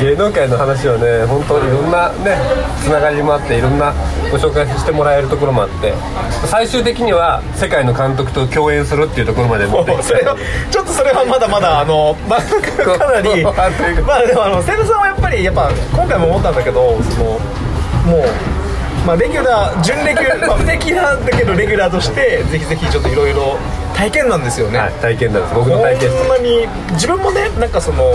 [0.00, 2.36] 芸能界の話はね本当いろんなね
[2.84, 3.92] つながりもあっていろんな
[4.30, 5.94] ご紹介してもらえるところもあって。
[6.46, 10.36] 最終的には世界の監督と共演するっていうところまで持って それは
[10.70, 12.40] ちょっとそれはまだまだあの、まあ、
[12.98, 13.52] かなり ま
[14.14, 18.24] あでもあの千田さんはやっぱりやっぱ今回も思ったんだけどそのもう
[19.06, 23.56] まあレギュラー準レギュラー、まあ、不適なんだけどレギュラーとしてぜひぜひちょっといろいろ
[23.96, 25.54] 体験なんですよね、はい、体験談です。
[25.54, 26.10] 僕の体験。
[26.10, 28.12] こんなに自分もねなんかその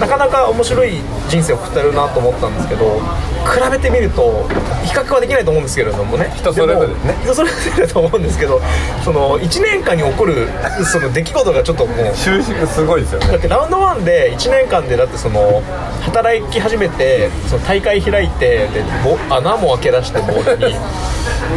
[0.00, 0.98] なかなか面白い
[1.28, 2.98] 人生を送ってるなと思ったんですけど
[3.46, 4.42] 比べてみると
[4.84, 6.32] 比較はできないと思うんですけれどもね。
[6.34, 6.94] 人それぞれね。
[6.94, 8.60] も人それぞれだと思うんですけど
[9.04, 10.48] その1年間に起こる
[10.84, 13.28] その出来事がちょっともう収縮すごいですよね。
[13.28, 15.62] だってラウンドワンで1年間でだってその
[16.02, 20.74] 働き始めてその大会開いてでぼ穴も開け出してボールに。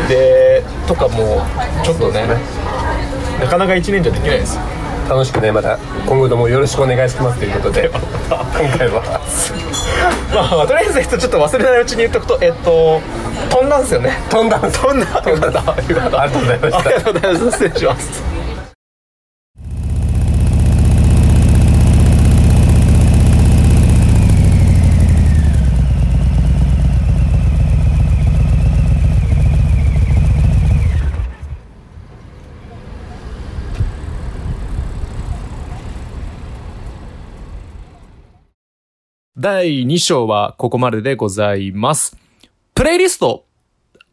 [0.08, 1.42] でとかも
[1.84, 2.28] ちょっとね
[3.40, 4.56] なかなか1年じゃできないです。
[4.56, 4.62] よ
[5.10, 7.90] 楽しくねまた今後ともよろしくお願いしますということで。
[8.30, 8.44] 今
[8.78, 9.22] 回は。
[10.34, 13.02] まあとりあえずえっとちょっと忘れないうちに言っとくとえっと
[13.50, 14.18] 飛んだんですよね。
[14.30, 15.12] 飛んだ飛んだよ。
[15.14, 16.80] かったよかったありがとうございました。
[16.80, 17.52] ありがとうございます。
[17.52, 18.47] 失礼します
[39.40, 42.18] 第2章はここまででございます。
[42.74, 43.46] プレイリスト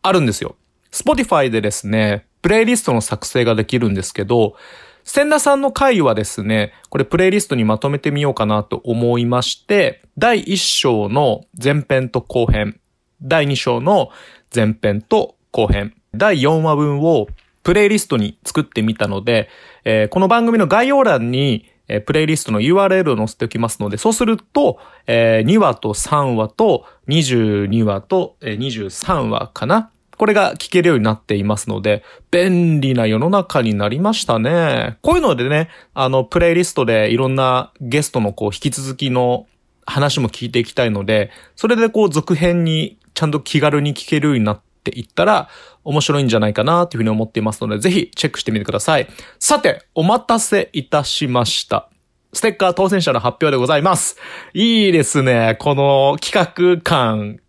[0.03, 0.55] あるんですよ。
[0.93, 4.55] Spotify でですね、プレイリストの作成ができるんですけど、
[5.03, 12.79] 千田さんの回はですね、これプレイリストにまとめてみようかなと思いまして、第1章の前編と後編、
[13.23, 14.11] 第2章の
[14.55, 17.29] 前編と後編、第4話分を
[17.63, 19.49] プレイリストに作ってみたので、
[19.87, 29.91] えーこの番組の概要欄に、えープレイリストの URL を載せておきますので、そうすると、えー2話と3話と22話と、えー23話かな？
[30.17, 34.97] これが聞けるようになっていますので、便利な世の中になりましたね。
[35.03, 39.47] こういうのでね、あの、プレイリストでいろんなゲストのこう、引き続きの
[39.87, 45.49] 話も聞いていきたいので、それでこう、続編にちゃんと気軽に聞けるようになってっていったら、
[45.83, 49.09] 面白いんじゃないかなというふうに思っていますので、ぜひチェックしてみてください。
[49.39, 51.89] さて、お待たせいたしました。
[52.35, 54.17] ステッカー当選者の発表でございます。
[54.53, 55.57] いいですね。
[55.61, 57.41] この企画感、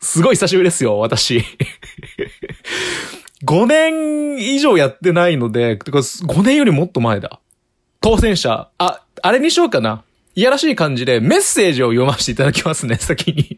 [0.00, 1.42] すごい久しぶりですよ、私。
[3.44, 7.40] 5年以上やってないので、5年よりもっと前だ。
[8.00, 10.04] 当選者、あ、あれにしようかな。
[10.34, 13.56] いやらしい感じでメッセージを読ませていただきますね、先に。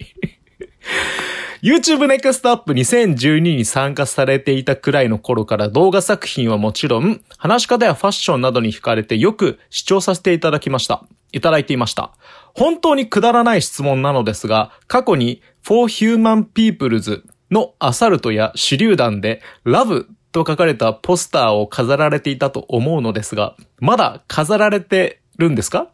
[1.65, 11.07] YouTube Next Up 2012に参加されていたくらいの頃から動画作品はもちろん、話し方やファッションなどに惹かれてよく視聴させていただきました。
[11.33, 12.13] いただいていました。
[12.55, 25.94] 本当にくだらない質問なのですが、過去に For Human Peoples のアサルトや手榴弾で Love と書かれたポスターを飾られていたと思うのですが、まだ飾られてるんですか？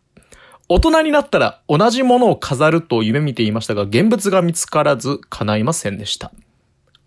[0.72, 6.30] 大人になったら同じものを飾ると夢見ていましたが、現物が見つからず叶いませんでした。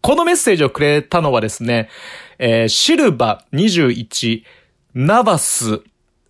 [0.01, 1.87] このメッセージをくれたのはですね、
[2.39, 4.43] えーシルバ21、
[4.95, 5.79] ナバス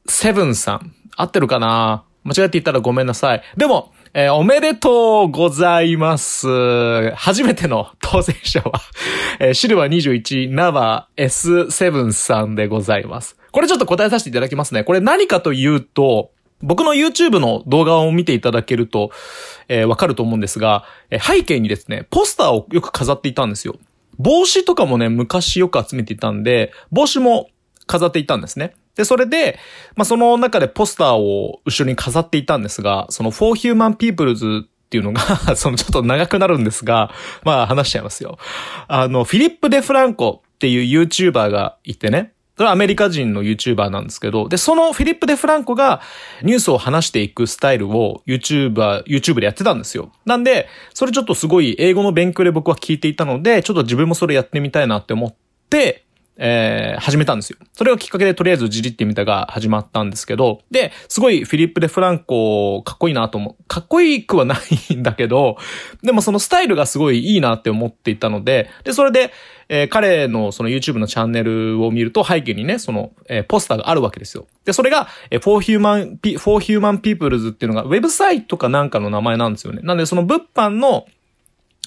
[0.08, 0.93] 7さん。
[1.17, 2.04] 合ってるかな？
[2.24, 3.41] 間違って言ったらごめんなさい。
[3.58, 7.10] でも、えーおめでとうございます。
[7.15, 8.74] 初めての当選者は、
[9.39, 13.39] えーシルバー21、ナバ S7 さんでございます。
[13.52, 14.84] これちょっと答えさせていただきますね。
[14.84, 16.30] これ何かというと、
[16.63, 19.12] 僕の YouTube の動画を見ていただけると、
[19.67, 23.76] えーわかると思うんですが、えー背景にですね、ポスターをよく飾っていたんですよ。
[24.17, 27.49] 帽子とかもね、昔よく集めていたんで、帽子も
[27.86, 28.73] 飾っていたんですね。
[28.95, 29.58] で、それで、
[29.95, 35.21] まあ、その中でポスターを後ろに飾っていたんですが、その For Human Peoples っていうのが、
[35.58, 37.12] そのちょっと長くなるんですが、
[37.43, 38.38] まあ話しちゃいますよ。
[38.88, 46.02] あの、フィリップ・デ・フランコっていう YouTuber がいてね、それはアメリカ人の YouTuber なんですけど、で、そのフィリップ・デ・フランコが
[46.44, 50.12] ニュースを話していくスタイルを YouTuber、YouTube でやってたんですよ。
[50.26, 55.36] なんで、それちょっとすごい英語の勉強で僕は聞いていたので、ちょっと自分もそれやってみたいなって思っ
[55.70, 56.04] て、
[56.38, 57.58] えー始めたんですよ。
[57.74, 63.64] それがきっかけでとりあえずじりってみたが始まったんですけど、で、すごいフィリップ・デ・フランコかっこいいなと思う。
[63.68, 64.55] かっこいいくはな
[64.89, 65.58] いんだけど、
[66.01, 69.32] でもそのスタイルがすごいいいなって思っていたので、で、それで、
[69.70, 74.47] えー彼のその YouTube のチャンネルを見ると背景にね、その、えーポスターがあるわけですよ。
[74.66, 79.82] で、それが、えー For Human, For Human Peoples っていうのがウェブサイトかなんかの名前なんですよね。
[79.84, 81.05] なんでその物販の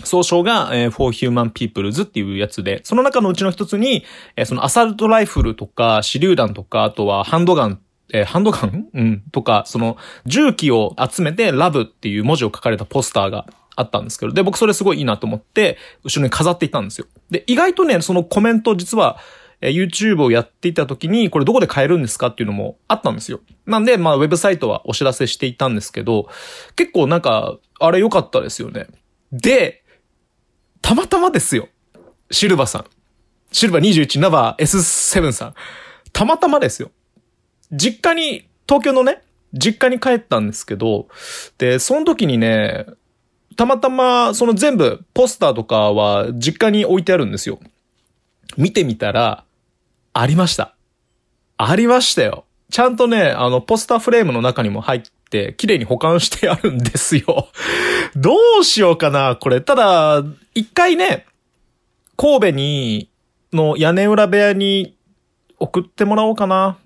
[0.05, 4.05] 総称が、えー、For Human Peoples っていうやつで、その中のうちの一つに、
[4.37, 7.81] えーそのアサルトライフルとか、手榴弾とか、あとはハンドガン、
[8.13, 9.23] えーハンドガンうん。
[9.33, 17.07] とか、その、銃器を集めて、ラブっていう文字を書かれたポスターがあったんですけど、で、僕それすごいいいなと思って、後ろに飾っていたんですよ。
[17.31, 19.19] で、意外とね、そのコメント実は、
[19.63, 23.41] え YouTube をやっていた時に、これどこで買えるんですかっていうのもあったんですよ。
[23.65, 26.29] なんで、まあ、ウェブサイトはお知らせしていたんですけど、
[26.75, 28.87] 結構なんか、あれ良かったですよね。
[29.33, 29.83] で、
[30.87, 31.69] たまたまですよ。
[32.31, 32.85] シルバさん。
[33.51, 35.55] シルバ21ナバー S7 さん。
[36.13, 36.93] たまたまですよ。
[37.73, 39.21] 実家に、東京のね、
[39.53, 41.09] 実家に帰ったんですけど、
[41.59, 42.87] で、その時にね、
[43.57, 47.59] たまたま、その全部、ポスターとかは実家に置いてあるんですよ。
[48.57, 49.43] 見てみたら、
[50.13, 50.77] ありました。
[51.57, 52.45] ありましたよ。
[52.71, 55.03] ちゃんとね、あの、ポスターフレームの中にも入っ
[55.37, 57.49] て、綺麗に保管してあるんですよ。
[58.17, 59.61] どうしようかな、これ。
[59.61, 60.23] ただ、
[60.55, 61.27] 一回ね、
[62.17, 63.11] 神戸に、
[63.53, 64.97] の屋根裏部屋に
[65.59, 66.79] 送ってもらおうかな。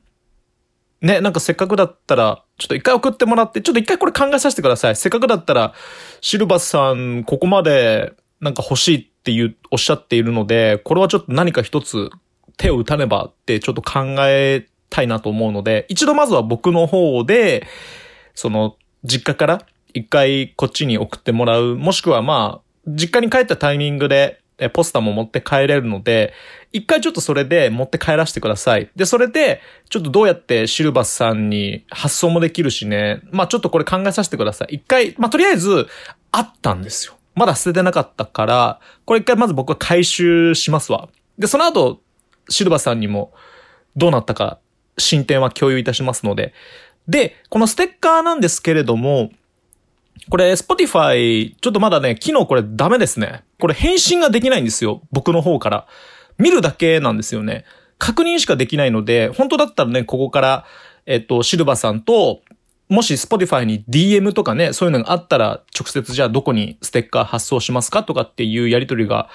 [1.01, 4.97] ね、なんかせっかくだったら、ちょっと一回送ってもらって、ちょっと一回これ考えさせてください。
[4.97, 5.73] せっかくだったら、
[6.21, 12.11] シルバスさん、ここまで、なんか欲しいっていう、おっしゃっているので、これはちょっと何か一つ
[12.57, 17.67] 手を打たねばってちょっと考えたいなと思うので、一度まずは僕の方で、
[18.35, 21.77] その、実家から一回こっちに送ってもらう。
[21.77, 26.35] もしくはまあ、実家に帰ったタイミングで、えポスターも持って帰れるので、
[26.71, 28.91] 一回ちょっとそれで持って帰らせてください。
[28.95, 33.23] で、それで、ちょっとどうやってシルバスさんに発送もできるしね。
[33.33, 34.75] まあちょっとこれ考えさせてください。
[34.75, 35.89] 一回、まあとりあえず、
[36.31, 37.15] あったんですよ。
[37.35, 41.09] まだ捨ててなかったから、これ一回まず僕は回収しますわ。
[41.39, 42.03] で、その後、
[42.51, 43.33] シルバスさんにも
[43.97, 44.59] どうなったか
[44.99, 46.53] 進展は共有いたしますので。
[47.09, 49.31] で、このステッカーなんですけれども、
[50.29, 53.43] これ、Spotify、ちょっとまだね、機能これダメですね。
[53.59, 55.03] これ返信ができないんですよ。
[55.11, 55.87] 僕の方から。
[56.39, 57.65] 見るだけなんですよね。
[57.99, 60.65] 確認しかできないので、本当だったらね、ここから、
[61.07, 62.41] えっと、シルバさんと、
[62.89, 69.29] もし Spotify に DM とかね、そういうのがあったら、直接じゃあどこにステッカー発送しますかとかっていうやりとりが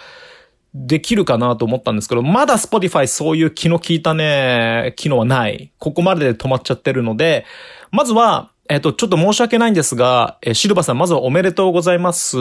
[0.78, 5.72] できるかなと思ったんですけど、まだ Spotify そういう気の利いたね、機能はない。
[5.80, 7.46] ここまでで止まっちゃってるので、
[7.92, 12.38] まずは、えっ、と、ちょっと申し訳ないんですが、えーシルバさん、まずはおめでとうございます。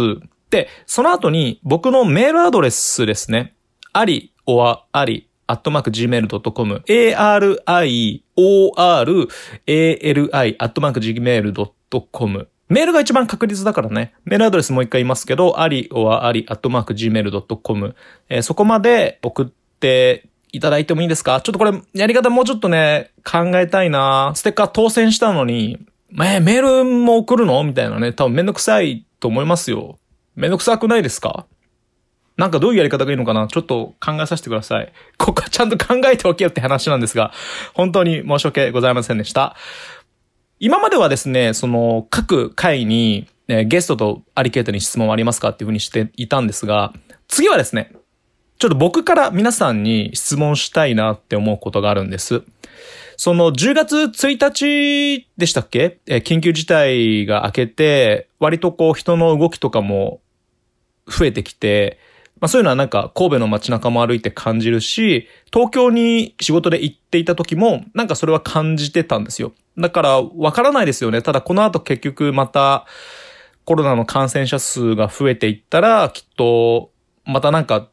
[0.51, 3.55] で、その後に僕のメールアドレスですね。
[3.93, 8.27] あり、おわ、あり、アットマーク gmail.com、a-r-i-o-r-a-l-i、
[10.59, 12.49] アットマーク gmail.com。
[12.69, 14.15] メールが一番確実だからね。
[14.25, 17.95] メールアドレスもう一回言いますけど、あり、おわ、あり、アットマーク gmail.com。
[18.29, 21.41] えーそこまで送っていただいてもいいですか？
[21.41, 25.79] ちょっとこれ、やり方もうちょっとね、考えたいなステッカー当選したのに、
[26.13, 27.63] えーメールも送るの？
[27.65, 29.99] みたいなね、多分めんどくさいと思いますよ。
[30.37, 31.47] めんどくさくないですか？
[32.37, 33.47] なんかどういうやり方がいいのかな？
[33.47, 34.93] ちょっと考えさせてください。
[35.19, 37.33] ここはちゃんと考えておけよって話なんですが、
[37.75, 39.55] 本当に申し訳ございませんでした。
[40.61, 46.93] 今まではですね、その各回に、えーゲストとアリケートに質問ありますかっていうふうにしていたんですが、
[47.29, 47.93] 次はですね、
[48.59, 52.43] ちょっと僕から皆さんに質問したいなって思うことがあるんです。
[53.17, 55.99] その10月1日でしたっけ？
[56.07, 60.21] え緊急事態が明けて、割とこう人の動きとかも
[61.07, 61.99] 増えてきて、
[62.45, 69.53] まあそういうのはなんか神戸の街中も歩いて感じるし、東京に仕事で行っていた時もなんかそれは感じてたんですよ。
[69.79, 71.23] だからわからないですよね。
[71.23, 72.85] ただこの後結局また
[73.65, 76.91] コロナの感染者数が増えていったら、きっと
[77.25, 77.89] またなんか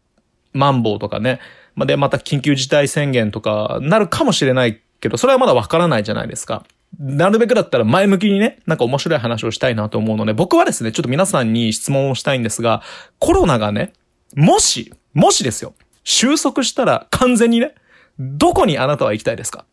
[0.52, 1.40] マンボウとかね、
[1.76, 6.66] までまた緊急事態宣言とかなるかもしれないけど、それはまだわからないじゃないですか。
[7.00, 12.82] なるべくだったら前向きにね、なんか面白い話をしたいなと思うので、僕はですね、ちょっと皆さんに質問をしたいんですが、
[13.18, 13.94] コロナがね、
[14.36, 15.74] もし、もしですよ、
[16.04, 17.76] 収束したら完全にね、
[18.20, 19.66] どこにあなたは行きたいですか？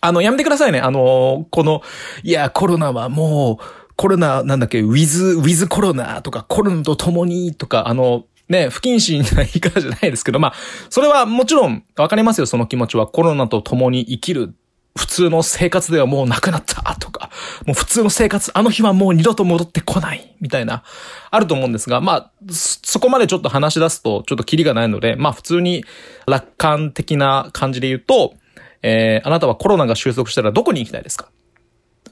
[0.00, 0.80] あの、やめてくださいね。
[0.80, 1.82] あの、この、
[2.22, 3.64] いや、コロナはもう、
[3.96, 10.54] コロナ、なんだっけ、ウィズ、ウィズコロナとか、コロナと共にとか、あの、ね、不謹慎な言い方じゃないですけど、まあ、
[10.90, 13.06] それはもちろんわかりますよ、その気持ちは。
[13.06, 14.54] コロナと共に生きる。
[14.96, 17.15] 普通の生活ではもうなくなったとか、
[17.64, 20.82] もう普通の生活、あの日はもう二度と戻ってこない、みたいな、
[21.30, 25.84] あると思うんですが、まあ、そこまでちょっと話し出すと、ちょっとキリがないので、まあ普通に
[26.26, 28.34] 楽観的な感じで言うと、
[28.82, 31.30] えー、あなたはコロナが収束したらどこに行きたいですか？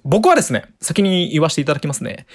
[0.04, 2.26] 僕はですね、先に言わせていただきますね。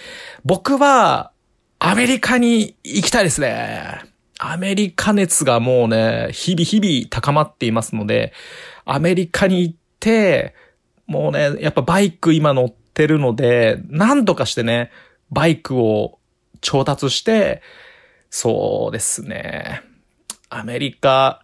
[0.46, 1.32] 僕は、
[1.78, 4.02] アメリカに行きたいですね。
[4.38, 8.34] アメリカ熱がもうね、日々日々高まっていますので、
[8.86, 10.56] アメリカに行って、
[11.06, 14.92] もうね、やっぱバイク今乗ってるので、なんとかしてね、
[15.32, 16.20] バイクを
[16.62, 17.62] 調達して、
[18.30, 19.82] そうですね。
[20.50, 21.44] アメリカ、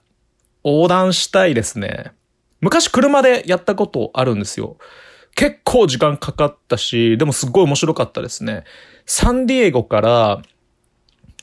[0.63, 2.11] 横断したいですね。
[2.61, 4.77] 昔車でやったことあるんですよ。
[5.35, 8.63] 結構時間かかったし、でもすっごい面白かったですね。
[9.05, 10.41] サンディエゴから、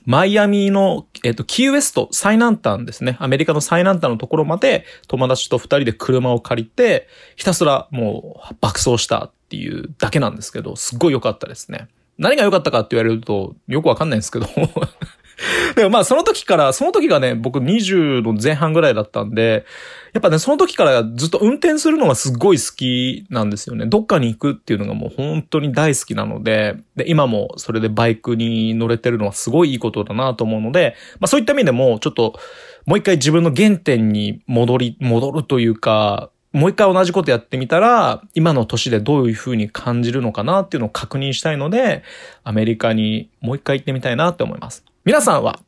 [0.04, 3.16] マイアミの、えっと、キーウェスト、最南端ですね。
[3.20, 11.88] アメリカの最南端のところまで友達と二人で車を借りて、ひたすらもう爆走したっていうだけなんですけど、すっごい良かったですね。
[12.16, 14.46] 何が良かったかって言われるとよくわかんないんですけど。
[15.76, 19.66] でもまあその時から、その時がね、僕20の前半ぐらいだったんで、
[20.14, 23.84] やっぱね、その時からずっと運転するのがすっごい好きなんですよね。
[23.84, 32.38] どっかに行くっていうのがもう本当に大好きなので、で、今もそれでバイクに乗れてるのはすごいいいことだなと思うので、まあそういった意味でもちょっと
[32.86, 42.02] もう一回自分の原点に戻り、戻るというか、もう一回同じことやってみたら、今の年でどういう風に感じるのかなっていうのを確認したいので、
[42.44, 44.84] アメリカにもう一回行ってみたいなって思います。
[45.04, 45.58] 皆さんは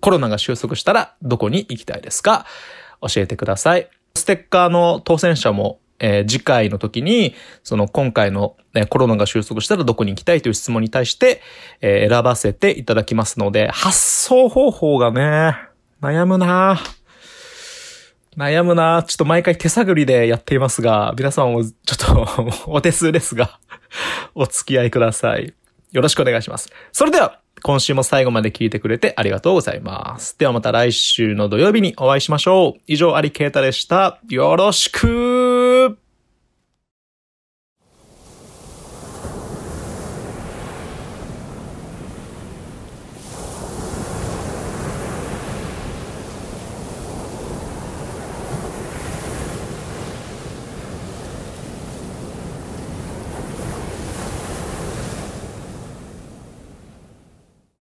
[0.00, 2.46] コロナが収束したらどこに行きたいですか？
[3.00, 3.88] 教えてください。
[4.14, 11.40] ステッカーの当選者も、えー次回の時に、その今回の、ね、コロナが収束したらどこに行きたいという質問に対して、
[11.80, 15.56] えー選ばせていただきますので、発送方法がね、
[16.02, 17.03] 悩むなぁ
[18.36, 23.58] 悩むなちょっと毎回手探りでやっていますが、皆さんもちょっとお手数ですが、
[24.34, 25.54] お付き合いください。
[25.92, 26.70] よろしくお願いします。
[26.92, 30.36] それでは、今週も最後まで聞いてくれてありがとうございます。
[30.38, 32.80] ではまた来週の土曜日にお会いしましょう。
[32.86, 34.18] 以上、アリケータでした。
[34.28, 35.43] よろしく